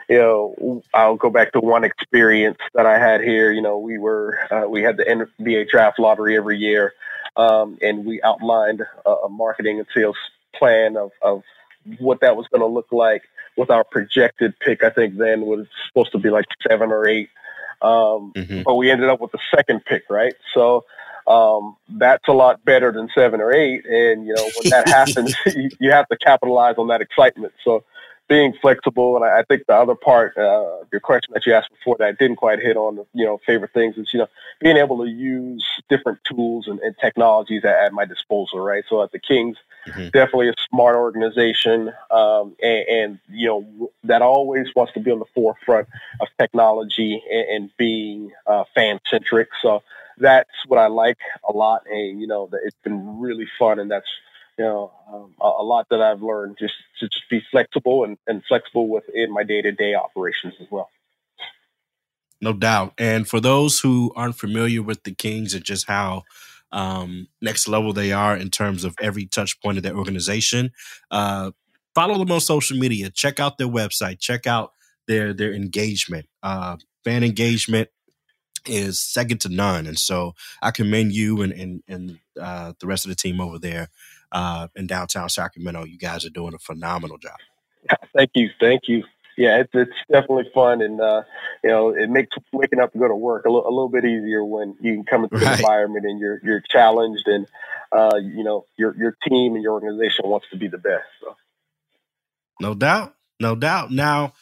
you 0.08 0.18
know, 0.18 0.82
I'll 0.92 1.16
go 1.16 1.30
back 1.30 1.52
to 1.52 1.60
one 1.60 1.84
experience 1.84 2.58
that 2.74 2.86
I 2.86 2.98
had 2.98 3.20
here. 3.22 3.52
You 3.52 3.62
know, 3.62 3.78
we 3.78 3.98
were 3.98 4.38
uh, 4.50 4.68
we 4.68 4.82
had 4.82 4.96
the 4.96 5.04
NBA 5.04 5.68
draft 5.70 5.98
lottery 5.98 6.36
every 6.36 6.58
year, 6.58 6.94
um, 7.36 7.78
and 7.80 8.04
we 8.04 8.20
outlined 8.22 8.82
a, 9.06 9.10
a, 9.10 9.28
marketing 9.28 9.78
and 9.78 9.88
sales 9.94 10.16
plan 10.54 10.96
of, 10.96 11.10
of 11.22 11.42
what 11.98 12.20
that 12.20 12.36
was 12.36 12.46
going 12.48 12.60
to 12.60 12.66
look 12.66 12.92
like 12.92 13.22
with 13.56 13.70
our 13.70 13.84
projected 13.84 14.58
pick. 14.60 14.84
I 14.84 14.90
think 14.90 15.16
then 15.16 15.42
was 15.42 15.66
supposed 15.88 16.12
to 16.12 16.18
be 16.18 16.30
like 16.30 16.46
seven 16.68 16.90
or 16.90 17.08
eight, 17.08 17.30
um, 17.80 18.32
mm-hmm. 18.34 18.62
but 18.62 18.74
we 18.74 18.90
ended 18.90 19.08
up 19.08 19.20
with 19.20 19.32
the 19.32 19.40
second 19.54 19.84
pick, 19.84 20.04
right? 20.10 20.34
So. 20.54 20.84
Um, 21.26 21.78
that's 21.88 22.28
a 22.28 22.34
lot 22.34 22.62
better 22.66 22.92
than 22.92 23.08
seven 23.14 23.40
or 23.40 23.50
eight. 23.50 23.86
And, 23.86 24.26
you 24.26 24.34
know, 24.34 24.42
when 24.42 24.68
that 24.68 24.86
happens, 24.90 25.34
you, 25.56 25.70
you 25.80 25.90
have 25.90 26.06
to 26.08 26.18
capitalize 26.18 26.74
on 26.76 26.88
that 26.88 27.00
excitement. 27.00 27.54
So, 27.64 27.82
being 28.28 28.54
flexible. 28.60 29.16
And 29.16 29.24
I, 29.24 29.40
I 29.40 29.42
think 29.42 29.66
the 29.66 29.74
other 29.74 29.94
part, 29.94 30.36
uh, 30.36 30.84
your 30.90 31.00
question 31.00 31.32
that 31.34 31.44
you 31.46 31.52
asked 31.52 31.70
before 31.70 31.96
that 31.98 32.08
I 32.08 32.12
didn't 32.12 32.36
quite 32.36 32.60
hit 32.60 32.76
on, 32.76 32.96
the, 32.96 33.06
you 33.12 33.24
know, 33.24 33.38
favorite 33.46 33.72
things 33.72 33.96
is, 33.96 34.12
you 34.12 34.20
know, 34.20 34.28
being 34.60 34.76
able 34.76 35.04
to 35.04 35.10
use 35.10 35.64
different 35.88 36.18
tools 36.24 36.66
and, 36.66 36.78
and 36.80 36.94
technologies 37.00 37.64
at, 37.64 37.76
at, 37.76 37.92
my 37.92 38.04
disposal, 38.04 38.60
right? 38.60 38.84
So 38.88 39.02
at 39.02 39.12
the 39.12 39.18
Kings, 39.18 39.56
mm-hmm. 39.86 40.08
definitely 40.08 40.48
a 40.48 40.54
smart 40.70 40.96
organization, 40.96 41.92
um, 42.10 42.56
and, 42.62 42.88
and, 42.88 43.18
you 43.30 43.46
know, 43.46 43.90
that 44.04 44.22
always 44.22 44.68
wants 44.74 44.92
to 44.94 45.00
be 45.00 45.10
on 45.10 45.18
the 45.18 45.26
forefront 45.34 45.88
of 46.20 46.28
technology 46.38 47.22
and, 47.30 47.48
and 47.48 47.70
being 47.76 48.32
uh, 48.46 48.64
fan 48.74 49.00
centric. 49.10 49.48
So 49.60 49.82
that's 50.16 50.50
what 50.66 50.78
I 50.78 50.86
like 50.86 51.18
a 51.48 51.52
lot. 51.52 51.82
And, 51.90 52.20
you 52.20 52.26
know, 52.26 52.48
that 52.52 52.60
it's 52.64 52.76
been 52.82 53.18
really 53.18 53.46
fun. 53.58 53.78
And 53.78 53.90
that's, 53.90 54.08
you 54.58 54.64
know, 54.64 54.92
um, 55.12 55.34
a, 55.40 55.62
a, 55.62 55.64
lot 55.64 55.86
that 55.90 56.00
I've 56.00 56.22
learned 56.22 56.56
just 56.58 56.74
to 57.00 57.08
just 57.08 57.28
be 57.30 57.42
flexible 57.50 58.04
and, 58.04 58.18
and 58.26 58.42
flexible 58.46 58.88
within 58.88 59.32
my 59.32 59.42
day 59.42 59.62
to 59.62 59.72
day 59.72 59.94
operations 59.94 60.54
as 60.60 60.66
well. 60.70 60.90
No 62.40 62.52
doubt. 62.52 62.94
And 62.98 63.26
for 63.26 63.40
those 63.40 63.80
who 63.80 64.12
aren't 64.14 64.36
familiar 64.36 64.82
with 64.82 65.02
the 65.04 65.14
Kings 65.14 65.54
and 65.54 65.64
just 65.64 65.86
how 65.86 66.24
um, 66.74 67.28
next 67.40 67.68
level 67.68 67.92
they 67.92 68.12
are 68.12 68.36
in 68.36 68.50
terms 68.50 68.84
of 68.84 68.96
every 69.00 69.26
touch 69.26 69.60
point 69.60 69.78
of 69.78 69.84
their 69.84 69.96
organization. 69.96 70.72
Uh, 71.10 71.52
follow 71.94 72.18
them 72.18 72.32
on 72.32 72.40
social 72.40 72.76
media. 72.76 73.10
Check 73.10 73.38
out 73.38 73.56
their 73.56 73.68
website. 73.68 74.18
Check 74.18 74.46
out 74.46 74.72
their 75.06 75.32
their 75.32 75.54
engagement. 75.54 76.26
Uh, 76.42 76.76
fan 77.04 77.22
engagement 77.22 77.88
is 78.66 79.00
second 79.00 79.40
to 79.42 79.48
none, 79.48 79.86
and 79.86 79.98
so 79.98 80.34
I 80.60 80.72
commend 80.72 81.12
you 81.12 81.42
and 81.42 81.52
and, 81.52 81.82
and 81.86 82.18
uh, 82.40 82.72
the 82.80 82.86
rest 82.88 83.04
of 83.04 83.10
the 83.10 83.14
team 83.14 83.40
over 83.40 83.58
there 83.58 83.88
uh, 84.34 84.68
in 84.76 84.86
downtown 84.86 85.30
Sacramento. 85.30 85.84
You 85.84 85.96
guys 85.96 86.26
are 86.26 86.30
doing 86.30 86.52
a 86.52 86.58
phenomenal 86.58 87.16
job. 87.16 87.36
Thank 88.16 88.32
you, 88.34 88.50
thank 88.60 88.82
you. 88.88 89.04
Yeah, 89.36 89.58
it's 89.60 89.70
it's 89.74 89.92
definitely 90.10 90.48
fun, 90.54 90.80
and 90.80 91.00
uh, 91.00 91.22
you 91.62 91.68
know 91.68 91.88
it 91.90 92.08
makes 92.08 92.36
waking 92.52 92.78
up 92.80 92.92
to 92.92 92.98
go 92.98 93.08
to 93.08 93.14
work 93.14 93.44
a, 93.44 93.48
l- 93.48 93.66
a 93.66 93.68
little 93.68 93.88
bit 93.88 94.04
easier 94.04 94.44
when 94.44 94.76
you 94.80 94.94
can 94.94 95.04
come 95.04 95.24
into 95.24 95.36
right. 95.36 95.44
the 95.44 95.52
environment 95.58 96.06
and 96.06 96.20
you're 96.20 96.40
you're 96.44 96.62
challenged, 96.70 97.26
and 97.26 97.46
uh, 97.90 98.16
you 98.16 98.44
know 98.44 98.64
your 98.78 98.96
your 98.96 99.16
team 99.28 99.54
and 99.54 99.62
your 99.62 99.72
organization 99.72 100.28
wants 100.28 100.46
to 100.52 100.56
be 100.56 100.68
the 100.68 100.78
best. 100.78 101.04
So. 101.20 101.34
No 102.60 102.74
doubt, 102.74 103.16
no 103.40 103.56
doubt. 103.56 103.90
Now, 103.90 104.34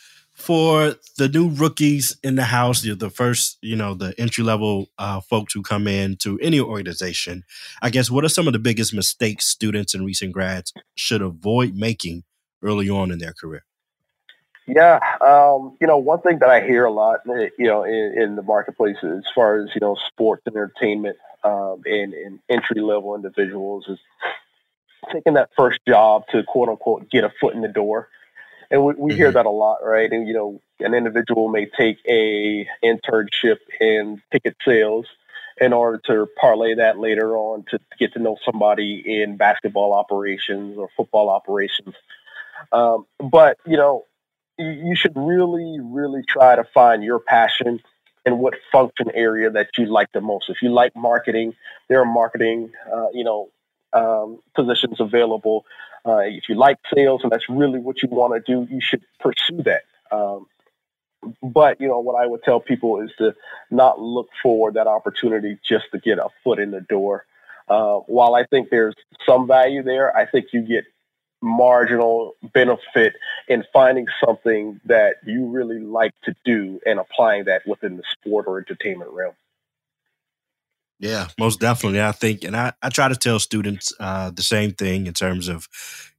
for 0.42 0.96
the 1.18 1.28
new 1.28 1.50
rookies 1.50 2.16
in 2.24 2.34
the 2.34 2.42
house, 2.42 2.82
the 2.82 3.10
first, 3.10 3.58
you 3.62 3.76
know, 3.76 3.94
the 3.94 4.12
entry 4.18 4.42
level 4.42 4.88
uh, 4.98 5.20
folks 5.20 5.54
who 5.54 5.62
come 5.62 5.86
in 5.86 6.16
to 6.16 6.38
any 6.40 6.58
organization, 6.58 7.44
I 7.80 7.90
guess 7.90 8.10
what 8.10 8.24
are 8.24 8.28
some 8.28 8.48
of 8.48 8.52
the 8.52 8.58
biggest 8.58 8.92
mistakes 8.92 9.46
students 9.46 9.94
and 9.94 10.04
recent 10.04 10.32
grads 10.32 10.72
should 10.96 11.22
avoid 11.22 11.76
making 11.76 12.24
early 12.60 12.90
on 12.90 13.12
in 13.12 13.18
their 13.18 13.32
career? 13.32 13.64
Yeah, 14.66 14.98
um, 15.24 15.76
you 15.80 15.86
know, 15.86 15.98
one 15.98 16.20
thing 16.22 16.40
that 16.40 16.50
I 16.50 16.60
hear 16.60 16.84
a 16.84 16.92
lot, 16.92 17.20
eh, 17.28 17.48
you 17.56 17.66
know, 17.66 17.84
in, 17.84 18.14
in 18.16 18.36
the 18.36 18.42
marketplace 18.42 18.96
as 19.02 19.24
far 19.34 19.62
as 19.62 19.70
you 19.74 19.80
know, 19.80 19.96
sports 20.08 20.42
and 20.46 20.56
entertainment 20.56 21.16
um, 21.44 21.82
and, 21.84 22.14
and 22.14 22.40
entry 22.48 22.80
level 22.80 23.14
individuals 23.14 23.86
is 23.88 23.98
taking 25.12 25.34
that 25.34 25.50
first 25.56 25.80
job 25.86 26.24
to 26.32 26.42
quote 26.44 26.68
unquote 26.68 27.08
get 27.10 27.22
a 27.22 27.32
foot 27.40 27.54
in 27.54 27.60
the 27.60 27.68
door. 27.68 28.08
And 28.72 28.82
we, 28.82 28.94
we 28.94 29.10
mm-hmm. 29.10 29.18
hear 29.18 29.32
that 29.32 29.46
a 29.46 29.50
lot, 29.50 29.84
right? 29.84 30.10
And 30.10 30.26
you 30.26 30.34
know, 30.34 30.60
an 30.80 30.94
individual 30.94 31.48
may 31.48 31.66
take 31.66 31.98
a 32.08 32.66
internship 32.82 33.58
in 33.80 34.20
ticket 34.32 34.56
sales 34.64 35.06
in 35.60 35.74
order 35.74 36.00
to 36.06 36.26
parlay 36.40 36.74
that 36.76 36.98
later 36.98 37.36
on 37.36 37.64
to 37.70 37.78
get 37.98 38.14
to 38.14 38.18
know 38.18 38.38
somebody 38.44 39.02
in 39.04 39.36
basketball 39.36 39.92
operations 39.92 40.78
or 40.78 40.88
football 40.96 41.28
operations. 41.28 41.94
Um, 42.72 43.06
but 43.20 43.58
you 43.66 43.76
know, 43.76 44.06
you 44.58 44.96
should 44.96 45.12
really, 45.16 45.78
really 45.80 46.22
try 46.26 46.56
to 46.56 46.64
find 46.64 47.04
your 47.04 47.20
passion 47.20 47.80
and 48.24 48.38
what 48.38 48.54
function 48.70 49.10
area 49.14 49.50
that 49.50 49.68
you 49.76 49.84
like 49.84 50.08
the 50.12 50.20
most. 50.22 50.48
If 50.48 50.62
you 50.62 50.72
like 50.72 50.96
marketing, 50.96 51.54
there 51.88 52.00
are 52.00 52.06
marketing, 52.06 52.72
uh, 52.90 53.08
you 53.12 53.24
know, 53.24 53.50
um, 53.92 54.38
positions 54.54 55.00
available. 55.00 55.66
Uh, 56.06 56.18
if 56.18 56.48
you 56.48 56.56
like 56.56 56.78
sales 56.94 57.20
and 57.22 57.30
that's 57.30 57.48
really 57.48 57.78
what 57.78 58.02
you 58.02 58.08
want 58.08 58.34
to 58.34 58.52
do, 58.52 58.72
you 58.72 58.80
should 58.80 59.04
pursue 59.20 59.62
that. 59.62 59.82
Um, 60.10 60.46
but 61.42 61.80
you 61.80 61.88
know 61.88 62.00
what 62.00 62.20
I 62.20 62.26
would 62.26 62.42
tell 62.42 62.60
people 62.60 63.00
is 63.00 63.10
to 63.18 63.34
not 63.70 64.00
look 64.00 64.28
for 64.42 64.72
that 64.72 64.86
opportunity 64.86 65.58
just 65.66 65.84
to 65.92 65.98
get 65.98 66.18
a 66.18 66.28
foot 66.42 66.58
in 66.58 66.72
the 66.72 66.80
door. 66.80 67.24
Uh, 67.68 67.98
while 68.06 68.34
I 68.34 68.44
think 68.44 68.70
there's 68.70 68.94
some 69.26 69.46
value 69.46 69.82
there, 69.82 70.14
I 70.16 70.26
think 70.26 70.46
you 70.52 70.62
get 70.62 70.84
marginal 71.40 72.34
benefit 72.54 73.14
in 73.48 73.64
finding 73.72 74.06
something 74.24 74.80
that 74.84 75.16
you 75.26 75.46
really 75.46 75.80
like 75.80 76.12
to 76.24 76.34
do 76.44 76.80
and 76.86 76.98
applying 76.98 77.44
that 77.44 77.66
within 77.66 77.96
the 77.96 78.04
sport 78.10 78.46
or 78.46 78.58
entertainment 78.58 79.10
realm. 79.10 79.34
Yeah, 81.02 81.26
most 81.36 81.58
definitely. 81.58 82.00
I 82.00 82.12
think, 82.12 82.44
and 82.44 82.56
I, 82.56 82.72
I 82.80 82.88
try 82.88 83.08
to 83.08 83.16
tell 83.16 83.40
students 83.40 83.92
uh, 83.98 84.30
the 84.30 84.42
same 84.42 84.72
thing 84.72 85.08
in 85.08 85.14
terms 85.14 85.48
of, 85.48 85.66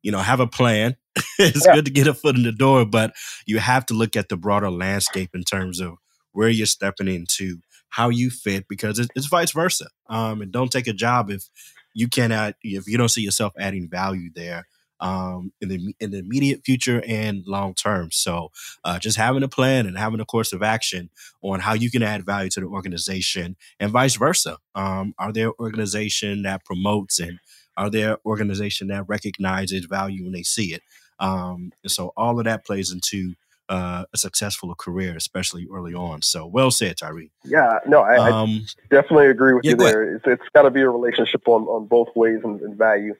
you 0.02 0.12
know, 0.12 0.20
have 0.20 0.42
a 0.42 0.48
plan. 0.48 0.98
it's 1.40 1.66
yeah. 1.66 1.76
good 1.76 1.86
to 1.86 1.92
get 1.92 2.08
a 2.08 2.14
foot 2.14 2.36
in 2.36 2.44
the 2.44 2.52
door, 2.52 2.86
but 2.86 3.14
you 3.46 3.60
have 3.60 3.86
to 3.86 3.94
look 3.94 4.18
at 4.18 4.28
the 4.28 4.36
broader 4.36 4.70
landscape 4.70 5.30
in 5.34 5.44
terms 5.44 5.80
of 5.80 5.94
where 6.34 6.50
you're 6.50 6.66
stepping 6.66 7.08
into, 7.08 7.60
how 7.88 8.10
you 8.10 8.30
fit, 8.30 8.68
because 8.68 9.00
it's, 9.00 9.08
it's 9.16 9.28
vice 9.28 9.52
versa. 9.52 9.88
Um, 10.10 10.42
and 10.42 10.52
don't 10.52 10.72
take 10.72 10.88
a 10.88 10.94
job 10.94 11.32
if 11.32 11.50
you 11.94 12.10
cannot, 12.10 12.56
if 12.62 12.86
you 12.86 12.98
don't 12.98 13.08
see 13.08 13.22
yourself 13.22 13.54
adding 13.58 13.88
value 13.88 14.32
there 14.36 14.66
um, 15.04 15.52
in 15.60 15.68
the 15.68 15.96
in 16.00 16.12
the 16.12 16.20
immediate 16.20 16.62
future 16.66 17.04
and 17.06 17.44
long 17.46 17.76
term. 17.76 18.10
So, 18.12 18.50
uh, 18.84 18.98
just 19.00 19.18
having 19.18 19.44
a 19.44 19.50
plan 19.50 19.86
and 19.86 19.98
having 19.98 20.22
a 20.22 20.26
course 20.26 20.54
of 20.54 20.64
action 20.64 21.10
on 21.42 21.60
how 21.60 21.74
you 21.74 21.92
can 21.92 22.02
add 22.02 22.26
value 22.26 22.50
to 22.52 22.62
the 22.62 22.68
organization, 22.68 23.58
and 23.80 23.92
vice 23.92 24.16
versa. 24.16 24.58
Um, 24.74 25.14
are 25.20 25.34
there 25.34 25.52
organization 25.60 26.44
that 26.44 26.64
promotes 26.64 27.20
and 27.20 27.40
are 27.76 27.90
there 27.90 28.18
organization 28.26 28.88
that 28.88 29.04
recognizes 29.08 29.86
value 29.86 30.24
when 30.24 30.32
they 30.32 30.44
see 30.44 30.74
it? 30.74 30.82
Um, 31.20 31.74
and 31.84 31.92
so, 31.92 32.14
all 32.16 32.40
of 32.40 32.46
that 32.46 32.66
plays 32.66 32.92
into 32.92 33.36
uh, 33.68 34.06
a 34.14 34.18
successful 34.18 34.74
career, 34.76 35.18
especially 35.18 35.68
early 35.70 35.94
on. 35.94 36.22
So, 36.22 36.46
well 36.46 36.72
said, 36.72 36.96
Tyree. 36.98 37.32
Yeah, 37.44 37.80
no, 37.86 38.04
I, 38.04 38.30
um, 38.30 38.50
I 38.50 38.96
definitely 38.96 39.28
agree 39.28 39.54
with 39.54 39.66
yeah, 39.66 39.72
you 39.72 39.78
there. 39.78 40.16
It's, 40.16 40.26
it's 40.26 40.50
got 40.56 40.62
to 40.62 40.72
be 40.72 40.82
a 40.82 40.90
relationship 40.90 41.46
on, 41.48 41.64
on 41.64 41.88
both 41.88 42.10
ways 42.16 42.40
and, 42.46 42.62
and 42.62 42.78
value 42.78 43.16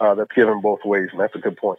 uh, 0.00 0.14
that's 0.14 0.32
given 0.34 0.60
both 0.60 0.80
ways, 0.84 1.08
and 1.12 1.20
that's 1.20 1.34
a 1.34 1.38
good 1.38 1.56
point. 1.56 1.78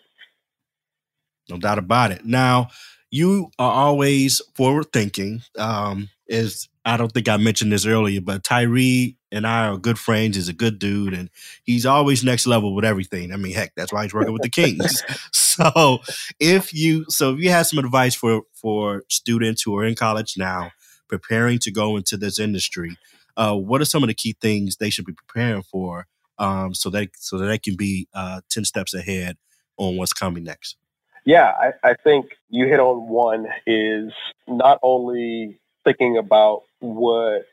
No 1.50 1.58
doubt 1.58 1.80
about 1.80 2.12
it. 2.12 2.26
Now, 2.26 2.70
you 3.12 3.52
are 3.58 3.72
always 3.72 4.42
forward 4.56 4.92
thinking. 4.94 5.42
Um, 5.58 6.10
is 6.28 6.70
I 6.86 6.96
don't 6.96 7.12
think 7.12 7.28
I 7.28 7.38
mentioned 7.38 7.72
this 7.72 7.86
earlier, 7.86 8.22
but 8.22 8.44
Tyree 8.44 9.18
and 9.32 9.46
I 9.46 9.68
are 9.68 9.78
good 9.78 9.98
friends. 9.98 10.36
He's 10.36 10.48
a 10.48 10.54
good 10.54 10.80
dude, 10.80 11.14
and 11.14 11.30
he's 11.64 11.86
always 11.86 12.24
next 12.24 12.46
level 12.48 12.76
with 12.76 12.86
everything. 12.86 13.34
I 13.34 13.38
mean, 13.38 13.54
heck, 13.54 13.74
that's 13.76 13.92
why 13.92 14.04
he's 14.04 14.14
working 14.14 14.34
with 14.34 14.44
the 14.44 14.50
Kings. 14.50 15.04
so, 15.32 16.00
if 16.40 16.74
you 16.74 17.06
so 17.10 17.34
if 17.34 17.40
you 17.40 17.50
have 17.50 17.68
some 17.68 17.80
advice 17.80 18.16
for 18.16 18.44
for 18.54 19.04
students 19.10 19.64
who 19.64 19.76
are 19.78 19.86
in 19.86 19.96
college 19.96 20.38
now, 20.38 20.72
preparing 21.08 21.60
to 21.60 21.72
go 21.72 21.98
into 21.98 22.16
this 22.16 22.40
industry, 22.40 22.96
uh, 23.36 23.56
what 23.56 23.82
are 23.82 23.86
some 23.86 24.04
of 24.04 24.08
the 24.08 24.14
key 24.14 24.36
things 24.40 24.78
they 24.78 24.90
should 24.90 25.06
be 25.06 25.14
preparing 25.14 25.64
for 25.64 26.06
um, 26.40 26.74
so 26.74 26.90
that 26.90 27.10
so 27.16 27.38
that 27.38 27.46
they 27.46 27.60
can 27.60 27.76
be 27.76 28.08
uh, 28.14 28.42
ten 28.50 28.66
steps 28.66 28.94
ahead 28.94 29.38
on 29.78 29.98
what's 29.98 30.14
coming 30.14 30.44
next. 30.44 30.78
Yeah, 31.26 31.54
I, 31.62 31.90
I 31.90 31.94
think 31.94 32.32
you 32.50 32.68
hit 32.68 32.80
on 32.80 33.08
one 33.08 33.48
is 33.68 34.12
not 34.48 34.80
only 34.82 35.60
thinking 35.84 36.18
about 36.18 36.64
what 36.80 37.46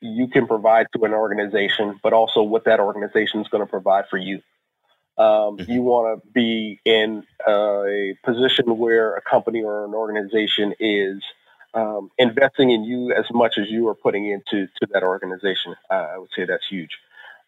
you 0.00 0.26
can 0.28 0.46
provide 0.46 0.88
to 0.94 1.04
an 1.04 1.12
organization, 1.12 1.98
but 2.02 2.12
also 2.12 2.42
what 2.42 2.64
that 2.64 2.80
organization 2.80 3.40
is 3.40 3.48
going 3.48 3.64
to 3.64 3.70
provide 3.70 4.04
for 4.10 4.18
you. 4.18 4.36
Um, 5.16 5.56
mm-hmm. 5.56 5.70
You 5.70 5.82
want 5.82 6.22
to 6.22 6.30
be 6.32 6.80
in 6.84 7.24
a 7.46 8.14
position 8.24 8.76
where 8.78 9.14
a 9.14 9.22
company 9.22 9.62
or 9.62 9.84
an 9.84 9.94
organization 9.94 10.74
is 10.80 11.22
um, 11.74 12.10
investing 12.18 12.70
in 12.70 12.84
you 12.84 13.12
as 13.12 13.26
much 13.32 13.56
as 13.58 13.68
you 13.68 13.88
are 13.88 13.94
putting 13.94 14.28
into 14.28 14.66
to 14.66 14.86
that 14.92 15.02
organization. 15.02 15.74
Uh, 15.90 16.08
I 16.14 16.18
would 16.18 16.30
say 16.34 16.44
that's 16.44 16.66
huge. 16.68 16.98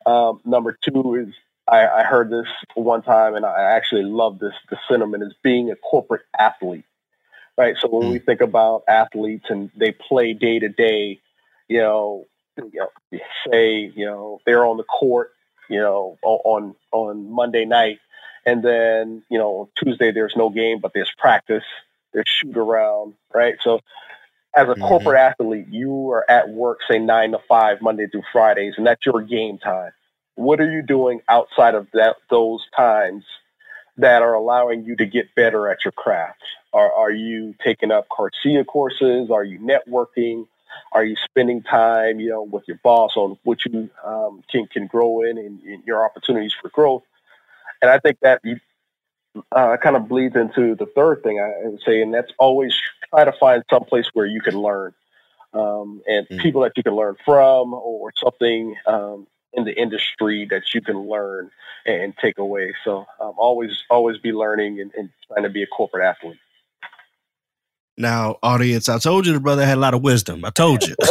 Um, 0.07 0.41
number 0.45 0.77
two 0.83 1.15
is 1.15 1.35
I, 1.67 1.87
I, 1.87 2.03
heard 2.05 2.31
this 2.31 2.47
one 2.75 3.03
time, 3.03 3.35
and 3.35 3.47
I 3.47 3.63
actually 3.63 4.03
love 4.03 4.39
this. 4.39 4.53
The 4.69 4.79
sentiment 4.89 5.23
is 5.23 5.35
being 5.43 5.71
a 5.71 5.77
corporate 5.77 6.23
athlete, 6.39 6.85
right? 7.57 7.77
So 7.81 7.89
when 7.89 8.11
we 8.11 8.19
mm. 8.19 8.27
think 8.27 8.43
about 8.43 8.85
athletes 8.87 9.47
and 9.49 9.71
they 9.75 9.93
play 9.93 10.35
day 10.35 10.59
to 10.59 10.69
day, 10.69 11.21
you 11.69 11.79
know, 11.79 12.27
you 12.57 12.71
know, 13.13 13.21
say 13.51 13.91
you 13.97 14.05
know 14.05 14.41
they're 14.45 14.67
on 14.67 14.77
the 14.77 14.85
court, 14.85 15.33
you 15.71 15.81
know, 15.81 16.19
on 16.23 16.75
on 16.93 17.31
Monday 17.31 17.65
night, 17.65 17.99
and 18.45 18.63
then 18.63 19.23
you 19.31 19.39
know 19.39 19.71
Tuesday 19.83 20.13
there's 20.13 20.35
no 20.37 20.51
game, 20.51 20.81
but 20.81 20.93
there's 20.93 21.13
practice, 21.17 21.65
there's 22.13 22.29
shoot 22.29 22.57
around, 22.57 23.15
right? 23.33 23.55
So 23.63 23.81
as 24.57 24.69
a 24.69 24.73
mm-hmm. 24.73 24.83
corporate 24.83 25.19
athlete, 25.19 25.67
you 25.69 26.11
are 26.11 26.29
at 26.31 26.49
work, 26.49 26.79
say 26.89 26.99
nine 26.99 27.33
to 27.33 27.39
five, 27.49 27.83
Monday 27.83 28.07
through 28.07 28.23
Fridays, 28.33 28.75
and 28.77 28.87
that's 28.87 29.05
your 29.05 29.23
game 29.23 29.59
time. 29.59 29.93
What 30.37 30.61
are 30.61 30.71
you 30.71 30.83
doing 30.83 31.21
outside 31.29 31.75
of 31.75 31.89
that 31.93 32.17
those 32.31 32.61
times 32.77 33.25
that 33.97 34.23
are 34.23 34.35
allowing 34.35 34.85
you 34.85 34.97
to 34.97 35.07
get 35.07 35.35
better 35.35 35.69
at 35.69 35.85
your 35.85 35.93
craft? 35.93 36.43
Are, 36.73 36.93
are 36.93 37.11
you 37.11 37.55
taking 37.63 37.93
up 37.93 38.07
Coursera 38.09 38.67
courses? 38.67 39.31
Are 39.31 39.45
you 39.45 39.59
networking? 39.61 40.47
Are 40.93 41.05
you 41.05 41.17
spending 41.25 41.63
time, 41.63 42.19
you 42.19 42.31
know, 42.31 42.43
with 42.43 42.65
your 42.67 42.81
boss 42.83 43.17
on 43.17 43.39
what 43.45 43.65
you 43.65 43.91
um, 44.05 44.43
can 44.51 44.67
can 44.67 44.87
grow 44.87 45.23
in 45.23 45.39
and, 45.39 45.63
and 45.63 45.85
your 45.87 46.05
opportunities 46.05 46.53
for 46.61 46.69
growth? 46.69 47.03
And 47.81 47.91
I 47.91 47.99
think 47.99 48.19
that 48.21 48.41
uh, 49.53 49.77
kind 49.77 49.97
of 49.97 50.09
bleeds 50.09 50.37
into 50.37 50.75
the 50.75 50.87
third 50.87 51.23
thing 51.23 51.41
I 51.41 51.69
would 51.69 51.81
say, 51.85 52.01
and 52.03 52.13
that's 52.13 52.33
always 52.39 52.75
try 53.15 53.25
to 53.25 53.33
find 53.39 53.63
some 53.71 53.85
place 53.85 54.07
where 54.13 54.27
you 54.27 54.41
can 54.41 54.59
learn 54.59 54.93
um, 55.53 56.03
and 56.07 56.27
mm. 56.29 56.41
people 56.41 56.63
that 56.63 56.73
you 56.77 56.83
can 56.83 56.95
learn 56.95 57.17
from 57.25 57.75
or 57.75 58.13
something 58.23 58.75
um, 58.87 59.27
in 59.53 59.65
the 59.65 59.81
industry 59.81 60.47
that 60.51 60.75
you 60.75 60.81
can 60.81 61.09
learn 61.09 61.51
and 61.87 62.15
take 62.21 62.39
away. 62.39 62.75
So 62.85 63.07
um, 63.21 63.35
always, 63.37 63.83
always 63.91 64.19
be 64.19 64.33
learning 64.33 64.81
and, 64.81 64.91
and 64.97 65.11
trying 65.29 65.45
to 65.45 65.51
be 65.51 65.63
a 65.63 65.67
corporate 65.67 66.05
athlete. 66.05 66.39
Now, 67.97 68.39
audience, 68.43 68.89
I 68.89 68.99
told 68.99 69.27
you 69.27 69.33
the 69.33 69.41
brother 69.41 69.65
had 69.65 69.79
a 69.79 69.81
lot 69.81 69.95
of 69.95 70.03
wisdom. 70.03 70.45
I 70.45 70.51
told 70.51 70.83
you. 70.83 70.97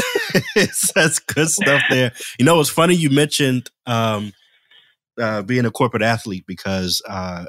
That's 0.95 1.19
good 1.19 1.50
stuff 1.50 1.81
there. 1.89 2.12
You 2.38 2.45
know, 2.45 2.60
it's 2.60 2.69
funny 2.69 2.95
you 2.95 3.10
mentioned 3.10 3.69
um, 3.86 4.33
uh, 5.22 5.43
being 5.43 5.65
a 5.65 5.72
corporate 5.72 6.01
athlete 6.01 6.43
because 6.45 7.01
uh, 7.07 7.45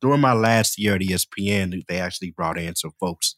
during 0.00 0.20
my 0.20 0.32
last 0.32 0.78
year 0.78 0.94
at 0.94 1.02
ESPN, 1.02 1.84
they 1.86 1.98
actually 1.98 2.30
brought 2.30 2.58
in 2.58 2.74
some 2.76 2.92
folks 2.98 3.34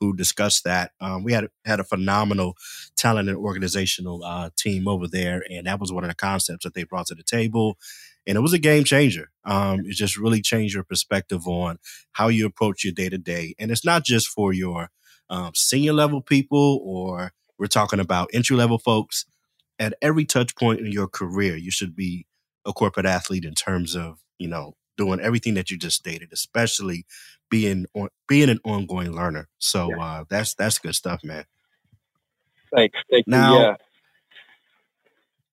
who 0.00 0.16
discussed 0.16 0.64
that. 0.64 0.92
Um, 1.00 1.22
we 1.22 1.32
had 1.32 1.48
had 1.64 1.78
a 1.78 1.84
phenomenal 1.84 2.56
talent 2.96 3.28
and 3.28 3.38
organizational 3.38 4.24
uh, 4.24 4.50
team 4.56 4.88
over 4.88 5.06
there, 5.06 5.44
and 5.50 5.66
that 5.66 5.78
was 5.78 5.92
one 5.92 6.04
of 6.04 6.10
the 6.10 6.16
concepts 6.16 6.64
that 6.64 6.74
they 6.74 6.84
brought 6.84 7.06
to 7.08 7.14
the 7.14 7.22
table. 7.22 7.76
And 8.26 8.36
it 8.36 8.40
was 8.40 8.52
a 8.52 8.58
game 8.58 8.84
changer. 8.84 9.30
Um, 9.44 9.80
it 9.80 9.92
just 9.92 10.18
really 10.18 10.42
changed 10.42 10.74
your 10.74 10.84
perspective 10.84 11.46
on 11.46 11.78
how 12.12 12.28
you 12.28 12.46
approach 12.46 12.84
your 12.84 12.92
day 12.92 13.08
to 13.08 13.18
day. 13.18 13.54
And 13.58 13.70
it's 13.70 13.84
not 13.84 14.04
just 14.04 14.28
for 14.28 14.52
your 14.52 14.90
um, 15.28 15.52
senior 15.54 15.92
level 15.92 16.20
people, 16.20 16.80
or 16.84 17.32
we're 17.58 17.66
talking 17.66 18.00
about 18.00 18.30
entry 18.32 18.56
level 18.56 18.78
folks. 18.78 19.26
At 19.78 19.94
every 20.02 20.26
touch 20.26 20.54
point 20.56 20.80
in 20.80 20.92
your 20.92 21.08
career, 21.08 21.56
you 21.56 21.70
should 21.70 21.96
be 21.96 22.26
a 22.66 22.72
corporate 22.72 23.06
athlete 23.06 23.44
in 23.46 23.54
terms 23.54 23.96
of 23.96 24.18
you 24.38 24.48
know 24.48 24.74
doing 25.00 25.18
everything 25.18 25.54
that 25.54 25.70
you 25.70 25.78
just 25.78 25.96
stated, 25.96 26.28
especially 26.30 27.06
being 27.48 27.86
on, 27.94 28.08
being 28.28 28.50
an 28.50 28.60
ongoing 28.64 29.12
learner. 29.12 29.48
So 29.58 29.90
yeah. 29.90 30.04
uh, 30.04 30.24
that's 30.28 30.54
that's 30.54 30.78
good 30.78 30.94
stuff, 30.94 31.24
man. 31.24 31.44
Thanks. 32.74 32.98
Thank 33.10 33.26
now, 33.26 33.54
you. 33.54 33.60
Yeah. 33.60 33.76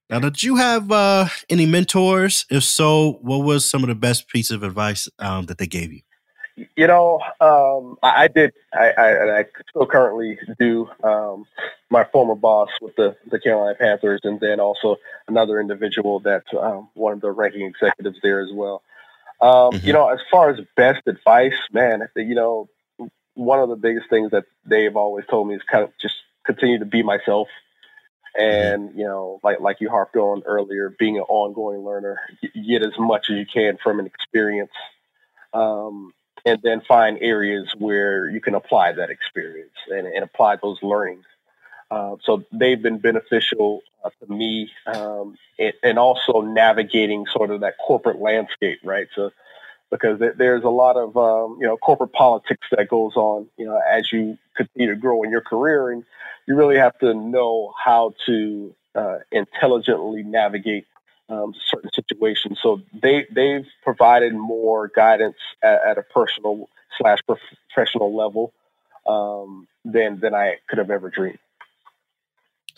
Now, 0.09 0.19
did 0.19 0.43
you 0.43 0.55
have 0.57 0.91
uh, 0.91 1.27
any 1.49 1.65
mentors? 1.65 2.45
If 2.49 2.63
so, 2.63 3.19
what 3.21 3.39
was 3.39 3.69
some 3.69 3.83
of 3.83 3.89
the 3.89 3.95
best 3.95 4.29
piece 4.29 4.51
of 4.51 4.63
advice 4.63 5.09
um, 5.19 5.45
that 5.47 5.57
they 5.57 5.67
gave 5.67 5.91
you? 5.91 6.01
You 6.75 6.87
know, 6.87 7.19
um, 7.39 7.97
I, 8.01 8.23
I, 8.23 8.27
did. 8.27 8.53
I, 8.73 8.91
I, 8.97 9.39
I, 9.39 9.45
still 9.69 9.85
currently 9.85 10.39
do. 10.59 10.89
Um, 11.03 11.45
my 11.89 12.03
former 12.05 12.35
boss 12.35 12.69
with 12.81 12.95
the, 12.95 13.15
the 13.31 13.39
Carolina 13.39 13.75
Panthers, 13.75 14.21
and 14.23 14.39
then 14.39 14.59
also 14.59 14.97
another 15.27 15.59
individual 15.59 16.19
that's 16.19 16.47
um, 16.59 16.89
one 16.93 17.13
of 17.13 17.21
the 17.21 17.31
ranking 17.31 17.65
executives 17.65 18.17
there 18.23 18.39
as 18.39 18.49
well. 18.51 18.81
Um, 19.39 19.49
mm-hmm. 19.49 19.87
You 19.87 19.93
know, 19.93 20.09
as 20.09 20.19
far 20.31 20.49
as 20.49 20.59
best 20.75 21.01
advice, 21.07 21.57
man, 21.71 22.07
you 22.15 22.35
know, 22.35 22.69
one 23.35 23.59
of 23.59 23.69
the 23.69 23.75
biggest 23.75 24.09
things 24.09 24.31
that 24.31 24.45
they've 24.65 24.95
always 24.95 25.25
told 25.27 25.47
me 25.47 25.55
is 25.55 25.61
kind 25.71 25.83
of 25.83 25.91
just 26.01 26.15
continue 26.45 26.79
to 26.79 26.85
be 26.85 27.03
myself. 27.03 27.47
And 28.39 28.95
you 28.95 29.03
know, 29.03 29.39
like 29.43 29.59
like 29.59 29.77
you 29.79 29.89
harped 29.89 30.15
on 30.15 30.43
earlier, 30.45 30.93
being 30.99 31.17
an 31.17 31.23
ongoing 31.23 31.83
learner, 31.83 32.19
get 32.53 32.83
as 32.83 32.97
much 32.99 33.29
as 33.29 33.37
you 33.37 33.45
can 33.51 33.77
from 33.81 33.99
an 33.99 34.05
experience, 34.05 34.71
um, 35.53 36.13
and 36.45 36.59
then 36.61 36.81
find 36.81 37.17
areas 37.21 37.73
where 37.77 38.29
you 38.29 38.39
can 38.39 38.53
apply 38.53 38.91
that 38.93 39.09
experience 39.09 39.73
and, 39.89 40.05
and 40.05 40.23
apply 40.23 40.57
those 40.61 40.77
learnings. 40.83 41.25
Uh, 41.89 42.15
so 42.23 42.43
they've 42.51 42.81
been 42.81 42.97
beneficial 42.97 43.81
uh, 44.03 44.09
to 44.19 44.31
me, 44.31 44.69
um, 44.87 45.37
and, 45.57 45.73
and, 45.83 45.99
also 45.99 46.41
navigating 46.41 47.25
sort 47.31 47.49
of 47.49 47.61
that 47.61 47.77
corporate 47.77 48.19
landscape, 48.19 48.79
right? 48.83 49.07
So 49.15 49.31
because 49.89 50.19
there's 50.37 50.63
a 50.63 50.69
lot 50.69 50.97
of 50.97 51.15
um, 51.15 51.57
you 51.61 51.65
know 51.65 51.77
corporate 51.77 52.11
politics 52.11 52.67
that 52.71 52.89
goes 52.89 53.15
on, 53.15 53.47
you 53.57 53.65
know, 53.65 53.79
as 53.89 54.11
you 54.11 54.37
continue 54.55 54.93
to 54.93 54.99
grow 54.99 55.23
in 55.23 55.31
your 55.31 55.41
career, 55.41 55.89
and 55.91 56.03
you 56.45 56.55
really 56.55 56.77
have 56.77 56.97
to 56.99 57.13
know 57.13 57.73
how 57.81 58.13
to 58.25 58.75
uh, 58.95 59.19
intelligently 59.31 60.23
navigate 60.23 60.85
um, 61.29 61.53
certain 61.69 61.91
situations. 61.93 62.59
So 62.61 62.81
they 62.93 63.27
they've 63.31 63.67
provided 63.83 64.33
more 64.33 64.89
guidance 64.93 65.37
at, 65.63 65.81
at 65.85 65.97
a 65.97 66.03
personal 66.03 66.67
slash 66.97 67.19
professional 67.25 68.15
level 68.15 68.53
um, 69.07 69.67
than 69.85 70.19
than 70.19 70.33
I 70.33 70.57
could 70.67 70.79
have 70.79 70.91
ever 70.91 71.09
dreamed. 71.09 71.39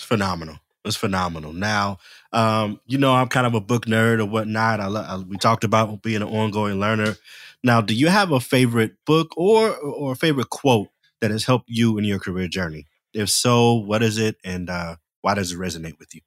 Phenomenal. 0.09 0.57
It's 0.85 0.95
phenomenal. 0.95 1.53
Now, 1.53 1.99
um, 2.33 2.81
you 2.87 2.97
know, 2.97 3.13
I'm 3.13 3.27
kind 3.27 3.45
of 3.45 3.53
a 3.53 3.61
book 3.61 3.85
nerd 3.85 4.19
or 4.19 4.25
whatnot. 4.25 4.79
I, 4.79 4.87
I, 4.87 5.17
we 5.17 5.37
talked 5.37 5.63
about 5.63 6.01
being 6.01 6.23
an 6.23 6.29
ongoing 6.29 6.79
learner. 6.79 7.15
Now, 7.63 7.79
do 7.79 7.93
you 7.93 8.07
have 8.07 8.31
a 8.31 8.39
favorite 8.39 8.93
book 9.05 9.31
or 9.37 9.77
or 9.77 10.13
a 10.13 10.15
favorite 10.15 10.49
quote 10.49 10.87
that 11.21 11.29
has 11.29 11.45
helped 11.45 11.69
you 11.69 11.99
in 11.99 12.05
your 12.05 12.17
career 12.17 12.47
journey? 12.47 12.87
If 13.13 13.29
so, 13.29 13.75
what 13.75 14.01
is 14.01 14.17
it, 14.17 14.37
and 14.43 14.67
uh, 14.67 14.95
why 15.21 15.35
does 15.35 15.51
it 15.51 15.59
resonate 15.59 15.99
with 15.99 16.15
you? 16.15 16.21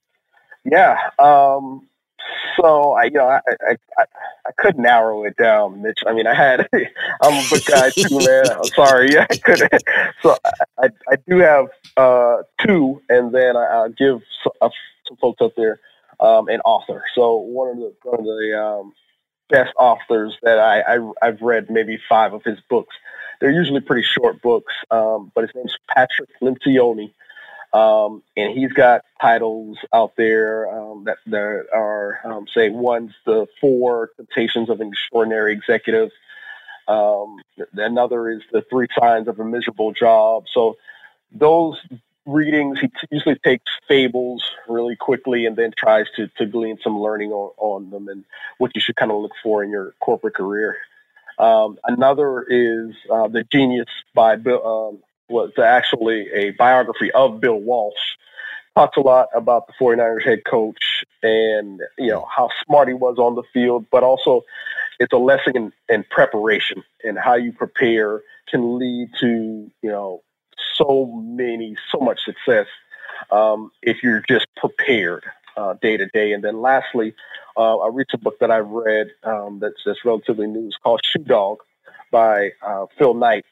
Yeah. 0.64 0.96
Um, 1.18 1.88
so 2.60 2.92
I, 2.92 3.04
you 3.04 3.12
know, 3.12 3.26
I, 3.26 3.40
I, 3.46 3.76
I, 3.98 4.04
I 4.46 4.50
could 4.58 4.78
narrow 4.78 5.24
it 5.24 5.36
down, 5.36 5.82
Mitch. 5.82 6.00
I 6.06 6.12
mean, 6.12 6.26
I 6.26 6.34
had, 6.34 6.68
I'm 7.22 7.44
a 7.44 7.48
book 7.50 7.64
guy 7.64 7.90
too, 7.90 8.18
man. 8.18 8.50
I'm 8.50 8.64
sorry, 8.64 9.12
yeah, 9.12 9.26
I 9.30 9.36
couldn't. 9.36 9.82
So 10.22 10.36
I, 10.78 10.88
I 11.10 11.16
do 11.28 11.38
have 11.38 11.66
uh, 11.96 12.42
two, 12.66 13.02
and 13.08 13.34
then 13.34 13.56
I, 13.56 13.82
will 13.82 13.88
give 13.90 14.22
some, 14.42 14.52
uh, 14.60 14.70
some, 15.06 15.16
folks 15.18 15.40
up 15.40 15.52
there 15.56 15.80
um, 16.20 16.48
an 16.48 16.60
author. 16.60 17.02
So 17.14 17.36
one 17.36 17.70
of 17.70 17.76
the 17.76 17.94
one 18.02 18.20
of 18.20 18.26
the 18.26 18.58
um, 18.58 18.92
best 19.48 19.72
authors 19.78 20.36
that 20.42 20.58
I, 20.58 20.82
I 20.96 21.26
have 21.26 21.40
read 21.40 21.70
maybe 21.70 21.98
five 22.08 22.32
of 22.32 22.42
his 22.44 22.58
books. 22.68 22.96
They're 23.40 23.50
usually 23.50 23.80
pretty 23.80 24.06
short 24.06 24.40
books, 24.40 24.72
um, 24.90 25.32
but 25.34 25.42
his 25.42 25.50
name's 25.54 25.76
Patrick 25.94 26.30
Lencioni. 26.40 27.12
Um, 27.72 28.22
and 28.36 28.56
he's 28.56 28.72
got 28.72 29.02
titles 29.20 29.78
out 29.94 30.12
there 30.16 30.70
um, 30.70 31.04
that, 31.26 31.66
are, 31.72 32.20
um, 32.24 32.46
say, 32.52 32.68
one's 32.68 33.12
the 33.24 33.46
Four 33.60 34.10
Temptations 34.16 34.68
of 34.68 34.80
an 34.80 34.88
Extraordinary 34.88 35.54
Executive. 35.54 36.10
Um, 36.86 37.38
another 37.74 38.28
is 38.28 38.42
the 38.52 38.62
Three 38.68 38.88
Signs 38.98 39.26
of 39.26 39.40
a 39.40 39.44
Miserable 39.44 39.92
Job. 39.92 40.44
So 40.52 40.76
those 41.32 41.78
readings, 42.26 42.78
he 42.80 42.90
usually 43.10 43.36
takes 43.36 43.64
fables 43.88 44.44
really 44.68 44.96
quickly 44.96 45.46
and 45.46 45.56
then 45.56 45.72
tries 45.76 46.06
to, 46.16 46.28
to 46.38 46.46
glean 46.46 46.78
some 46.84 47.00
learning 47.00 47.32
on, 47.32 47.52
on 47.56 47.90
them 47.90 48.08
and 48.08 48.24
what 48.58 48.72
you 48.74 48.80
should 48.80 48.96
kind 48.96 49.10
of 49.10 49.20
look 49.20 49.32
for 49.42 49.64
in 49.64 49.70
your 49.70 49.94
corporate 49.98 50.34
career. 50.34 50.76
Um, 51.38 51.78
another 51.84 52.42
is 52.42 52.94
uh, 53.10 53.28
The 53.28 53.44
Genius 53.50 53.88
by 54.14 54.36
Bill, 54.36 54.66
um, 54.66 54.98
was 55.32 55.50
actually 55.58 56.30
a 56.32 56.50
biography 56.52 57.10
of 57.12 57.40
Bill 57.40 57.56
Walsh. 57.56 57.94
Talks 58.74 58.96
a 58.96 59.00
lot 59.00 59.28
about 59.34 59.66
the 59.66 59.72
49ers 59.80 60.24
head 60.24 60.44
coach 60.44 61.04
and, 61.22 61.80
you 61.98 62.08
know, 62.08 62.26
how 62.34 62.48
smart 62.64 62.88
he 62.88 62.94
was 62.94 63.18
on 63.18 63.34
the 63.34 63.42
field, 63.52 63.86
but 63.90 64.02
also 64.02 64.44
it's 64.98 65.12
a 65.12 65.18
lesson 65.18 65.56
in, 65.56 65.72
in 65.88 66.04
preparation 66.10 66.82
and 67.04 67.18
how 67.18 67.34
you 67.34 67.52
prepare 67.52 68.22
can 68.48 68.78
lead 68.78 69.10
to, 69.20 69.70
you 69.82 69.90
know, 69.90 70.22
so 70.74 71.06
many, 71.22 71.76
so 71.90 71.98
much 71.98 72.20
success 72.24 72.66
um, 73.30 73.70
if 73.82 74.02
you're 74.02 74.22
just 74.28 74.46
prepared 74.56 75.24
uh, 75.56 75.74
day 75.82 75.96
to 75.96 76.06
day. 76.06 76.32
And 76.32 76.42
then 76.42 76.60
lastly, 76.62 77.14
uh, 77.56 77.78
I 77.78 77.88
read 77.88 78.06
a 78.14 78.18
book 78.18 78.38
that 78.40 78.50
I 78.50 78.58
read 78.58 79.08
um, 79.24 79.58
that's, 79.60 79.82
that's 79.84 80.04
relatively 80.04 80.46
new 80.46 80.68
is 80.68 80.76
called 80.82 81.00
Shoe 81.04 81.24
Dog 81.24 81.58
by 82.10 82.52
uh, 82.62 82.86
Phil 82.98 83.14
Knight 83.14 83.44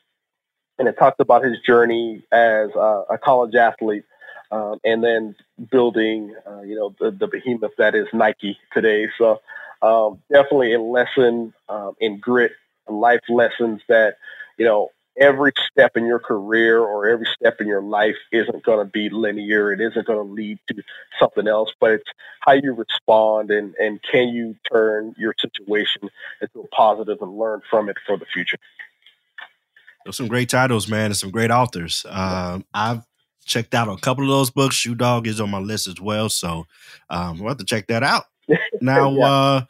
and 0.81 0.89
it 0.89 0.97
talked 0.99 1.21
about 1.21 1.45
his 1.45 1.61
journey 1.61 2.23
as 2.33 2.71
uh, 2.75 3.05
a 3.11 3.19
college 3.19 3.55
athlete 3.55 4.05
um, 4.51 4.81
and 4.83 5.05
then 5.05 5.37
building, 5.71 6.35
uh, 6.49 6.63
you 6.63 6.75
know, 6.75 6.95
the, 6.99 7.11
the, 7.11 7.27
behemoth 7.27 7.73
that 7.77 7.95
is 7.95 8.07
Nike 8.15 8.59
today. 8.73 9.09
So 9.19 9.43
um, 9.83 10.23
definitely 10.33 10.73
a 10.73 10.81
lesson 10.81 11.53
um, 11.69 11.97
in 12.01 12.19
grit, 12.19 12.53
life 12.89 13.21
lessons 13.29 13.83
that, 13.89 14.17
you 14.57 14.65
know, 14.65 14.89
every 15.21 15.53
step 15.71 15.99
in 15.99 16.07
your 16.07 16.19
career 16.19 16.81
or 16.81 17.07
every 17.07 17.27
step 17.39 17.61
in 17.61 17.67
your 17.67 17.83
life 17.83 18.17
isn't 18.33 18.65
going 18.65 18.85
to 18.85 18.91
be 18.91 19.11
linear. 19.11 19.73
It 19.73 19.83
isn't 19.83 20.07
going 20.07 20.27
to 20.27 20.33
lead 20.33 20.59
to 20.69 20.83
something 21.19 21.47
else, 21.47 21.73
but 21.79 21.91
it's 21.91 22.11
how 22.41 22.53
you 22.53 22.73
respond 22.73 23.51
and, 23.51 23.75
and 23.75 24.01
can 24.03 24.29
you 24.29 24.57
turn 24.73 25.15
your 25.19 25.35
situation 25.39 26.09
into 26.41 26.61
a 26.61 26.69
positive 26.69 27.19
and 27.21 27.39
learn 27.39 27.61
from 27.69 27.91
it 27.91 27.99
for 28.07 28.17
the 28.17 28.25
future. 28.25 28.57
There's 30.05 30.17
some 30.17 30.29
great 30.29 30.49
titles, 30.49 30.89
man, 30.89 31.07
and 31.07 31.17
some 31.17 31.31
great 31.31 31.51
authors. 31.51 32.07
Um, 32.09 32.65
I've 32.73 33.03
checked 33.45 33.75
out 33.75 33.89
a 33.89 33.97
couple 33.97 34.25
of 34.25 34.31
those 34.31 34.51
books. 34.51 34.77
Shoe 34.77 34.95
Dog 34.95 35.27
is 35.27 35.41
on 35.41 35.51
my 35.51 35.59
list 35.59 35.89
as 35.89 36.01
well, 36.01 36.29
so 36.29 36.65
um, 37.11 37.39
we'll 37.39 37.49
have 37.49 37.59
to 37.59 37.65
check 37.65 37.87
that 37.89 38.03
out. 38.03 38.25
Now, 38.81 39.11
yeah. 39.11 39.27
uh, 39.27 39.61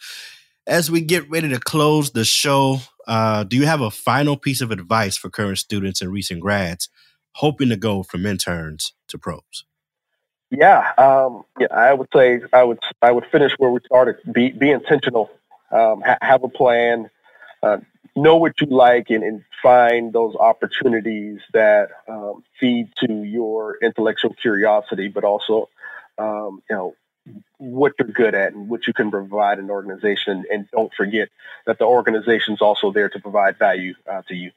as 0.67 0.91
we 0.91 1.01
get 1.01 1.29
ready 1.29 1.49
to 1.49 1.59
close 1.59 2.13
the 2.13 2.25
show, 2.25 2.79
uh, 3.07 3.43
do 3.43 3.57
you 3.57 3.67
have 3.67 3.81
a 3.81 3.91
final 3.91 4.37
piece 4.37 4.61
of 4.61 4.71
advice 4.71 5.17
for 5.17 5.29
current 5.29 5.59
students 5.59 6.01
and 6.01 6.13
recent 6.13 6.41
grads 6.41 6.89
hoping 7.33 7.69
to 7.71 7.77
go 7.77 8.03
from 8.03 8.25
interns 8.25 8.93
to 9.09 9.19
pros? 9.19 9.65
Yeah, 10.51 10.93
um, 10.99 11.45
yeah, 11.59 11.69
I 11.73 11.93
would 11.93 12.09
say 12.15 12.41
I 12.53 12.65
would 12.65 12.79
I 13.03 13.13
would 13.13 13.25
finish 13.31 13.53
where 13.59 13.71
we 13.71 13.81
started. 13.87 14.17
Be 14.33 14.51
be 14.51 14.71
intentional. 14.71 15.31
Um, 15.71 16.03
ha- 16.05 16.19
have 16.23 16.43
a 16.43 16.49
plan. 16.49 17.09
Uh, 17.63 17.79
know 18.17 18.37
what 18.37 18.61
you 18.61 18.67
like 18.67 19.11
and, 19.11 19.23
and 19.23 19.45
find 19.63 20.13
those 20.13 20.35
opportunities 20.37 21.41
that 21.53 21.89
um, 22.09 22.43
feed 22.59 22.91
to 22.99 23.25
your 23.25 23.79
intellectual 23.83 24.35
curiosity, 24.35 25.09
but 25.09 25.25
also, 25.25 25.69
um, 26.19 26.63
you 26.69 26.77
know, 26.77 26.95
what 27.59 27.93
you're 27.99 28.09
good 28.09 28.35
at 28.35 28.53
and 28.53 28.69
what 28.69 28.87
you 28.87 28.93
can 28.93 29.11
provide 29.11 29.59
an 29.59 29.71
organization. 29.71 30.45
And 30.51 30.69
don't 30.73 30.93
forget 30.95 31.29
that 31.67 31.79
the 31.79 31.85
organization 31.85 32.55
is 32.55 32.61
also 32.61 32.93
there 32.93 33.09
to 33.09 33.21
provide 33.21 33.59
value 33.59 33.95
uh, 34.11 34.23
to 34.29 34.35
you. 34.35 34.51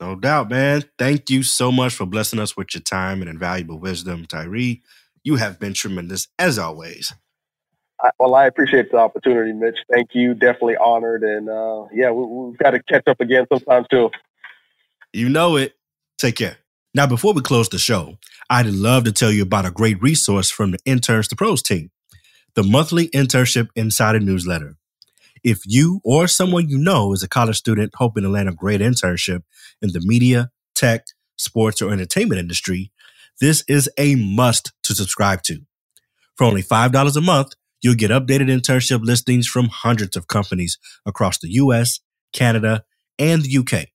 No 0.00 0.16
doubt, 0.16 0.50
man. 0.50 0.82
Thank 0.98 1.30
you 1.30 1.42
so 1.42 1.70
much 1.70 1.94
for 1.94 2.06
blessing 2.06 2.40
us 2.40 2.56
with 2.56 2.74
your 2.74 2.82
time 2.82 3.20
and 3.20 3.30
invaluable 3.30 3.78
wisdom, 3.78 4.26
Tyree. 4.26 4.82
You 5.22 5.36
have 5.36 5.60
been 5.60 5.74
tremendous 5.74 6.28
as 6.38 6.58
always. 6.58 7.12
I, 8.02 8.10
well, 8.18 8.34
I 8.34 8.46
appreciate 8.46 8.90
the 8.90 8.98
opportunity, 8.98 9.52
Mitch. 9.52 9.78
Thank 9.92 10.10
you. 10.14 10.34
Definitely 10.34 10.76
honored. 10.76 11.22
And 11.22 11.48
uh, 11.48 11.86
yeah, 11.92 12.10
we, 12.10 12.50
have 12.50 12.58
got 12.58 12.70
to 12.70 12.82
catch 12.82 13.06
up 13.06 13.20
again 13.20 13.46
sometime 13.52 13.84
too. 13.90 14.10
You 15.12 15.28
know 15.28 15.56
it. 15.56 15.74
Take 16.18 16.36
care. 16.36 16.56
Now, 16.94 17.06
before 17.06 17.32
we 17.32 17.40
close 17.40 17.68
the 17.68 17.78
show, 17.78 18.18
I'd 18.50 18.66
love 18.66 19.04
to 19.04 19.12
tell 19.12 19.30
you 19.30 19.42
about 19.42 19.64
a 19.64 19.70
great 19.70 20.00
resource 20.02 20.50
from 20.50 20.72
the 20.72 20.78
Interns 20.84 21.28
to 21.28 21.36
Pros 21.36 21.62
team 21.62 21.90
the 22.54 22.62
monthly 22.62 23.08
Internship 23.08 23.68
Insider 23.74 24.20
newsletter. 24.20 24.76
If 25.42 25.60
you 25.64 26.00
or 26.04 26.28
someone 26.28 26.68
you 26.68 26.78
know 26.78 27.12
is 27.12 27.22
a 27.22 27.28
college 27.28 27.56
student 27.56 27.92
hoping 27.96 28.22
to 28.22 28.28
land 28.28 28.48
a 28.48 28.52
great 28.52 28.80
internship 28.80 29.42
in 29.80 29.92
the 29.92 30.00
media, 30.04 30.50
tech, 30.74 31.06
sports, 31.36 31.82
or 31.82 31.92
entertainment 31.92 32.38
industry, 32.38 32.92
this 33.40 33.64
is 33.66 33.90
a 33.98 34.14
must 34.14 34.72
to 34.84 34.94
subscribe 34.94 35.42
to. 35.44 35.60
For 36.36 36.44
only 36.44 36.62
$5 36.62 37.16
a 37.16 37.20
month, 37.20 37.54
you'll 37.82 37.94
get 37.94 38.10
updated 38.10 38.48
internship 38.48 39.04
listings 39.04 39.46
from 39.46 39.68
hundreds 39.68 40.16
of 40.16 40.28
companies 40.28 40.78
across 41.04 41.38
the 41.38 41.50
US, 41.50 42.00
Canada, 42.32 42.84
and 43.18 43.42
the 43.42 43.58
UK. 43.58 43.88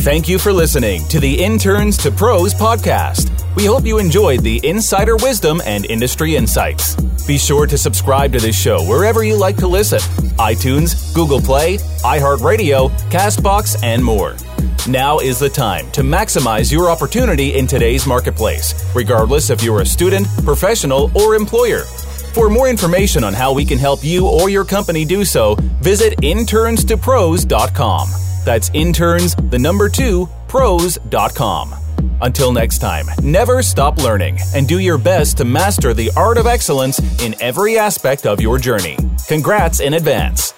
Thank 0.00 0.28
you 0.28 0.38
for 0.38 0.52
listening 0.52 1.06
to 1.08 1.20
the 1.20 1.42
Interns 1.42 1.96
to 1.98 2.10
Pros 2.10 2.54
podcast. 2.54 3.37
We 3.58 3.64
hope 3.64 3.84
you 3.84 3.98
enjoyed 3.98 4.44
the 4.44 4.60
insider 4.62 5.16
wisdom 5.16 5.60
and 5.66 5.84
industry 5.84 6.36
insights. 6.36 6.94
Be 7.26 7.36
sure 7.36 7.66
to 7.66 7.76
subscribe 7.76 8.32
to 8.34 8.38
this 8.38 8.56
show 8.56 8.84
wherever 8.84 9.24
you 9.24 9.36
like 9.36 9.56
to 9.56 9.66
listen 9.66 9.98
iTunes, 10.38 11.12
Google 11.12 11.40
Play, 11.40 11.78
iHeartRadio, 12.04 12.88
Castbox, 13.10 13.82
and 13.82 14.04
more. 14.04 14.36
Now 14.88 15.18
is 15.18 15.40
the 15.40 15.48
time 15.48 15.90
to 15.90 16.02
maximize 16.02 16.70
your 16.70 16.88
opportunity 16.88 17.58
in 17.58 17.66
today's 17.66 18.06
marketplace, 18.06 18.94
regardless 18.94 19.50
if 19.50 19.60
you're 19.64 19.80
a 19.80 19.86
student, 19.86 20.28
professional, 20.44 21.10
or 21.20 21.34
employer. 21.34 21.80
For 22.34 22.48
more 22.48 22.68
information 22.68 23.24
on 23.24 23.32
how 23.34 23.52
we 23.52 23.64
can 23.64 23.78
help 23.78 24.04
you 24.04 24.28
or 24.28 24.48
your 24.48 24.64
company 24.64 25.04
do 25.04 25.24
so, 25.24 25.56
visit 25.80 26.16
internstopros.com. 26.18 28.08
That's 28.44 28.70
interns, 28.72 29.34
the 29.34 29.58
number 29.58 29.88
two, 29.88 30.28
pros.com. 30.46 31.87
Until 32.20 32.52
next 32.52 32.78
time, 32.78 33.06
never 33.22 33.62
stop 33.62 33.98
learning 33.98 34.38
and 34.54 34.68
do 34.68 34.78
your 34.78 34.98
best 34.98 35.36
to 35.38 35.44
master 35.44 35.94
the 35.94 36.10
art 36.16 36.38
of 36.38 36.46
excellence 36.46 36.98
in 37.22 37.40
every 37.40 37.78
aspect 37.78 38.26
of 38.26 38.40
your 38.40 38.58
journey. 38.58 38.96
Congrats 39.28 39.80
in 39.80 39.94
advance. 39.94 40.52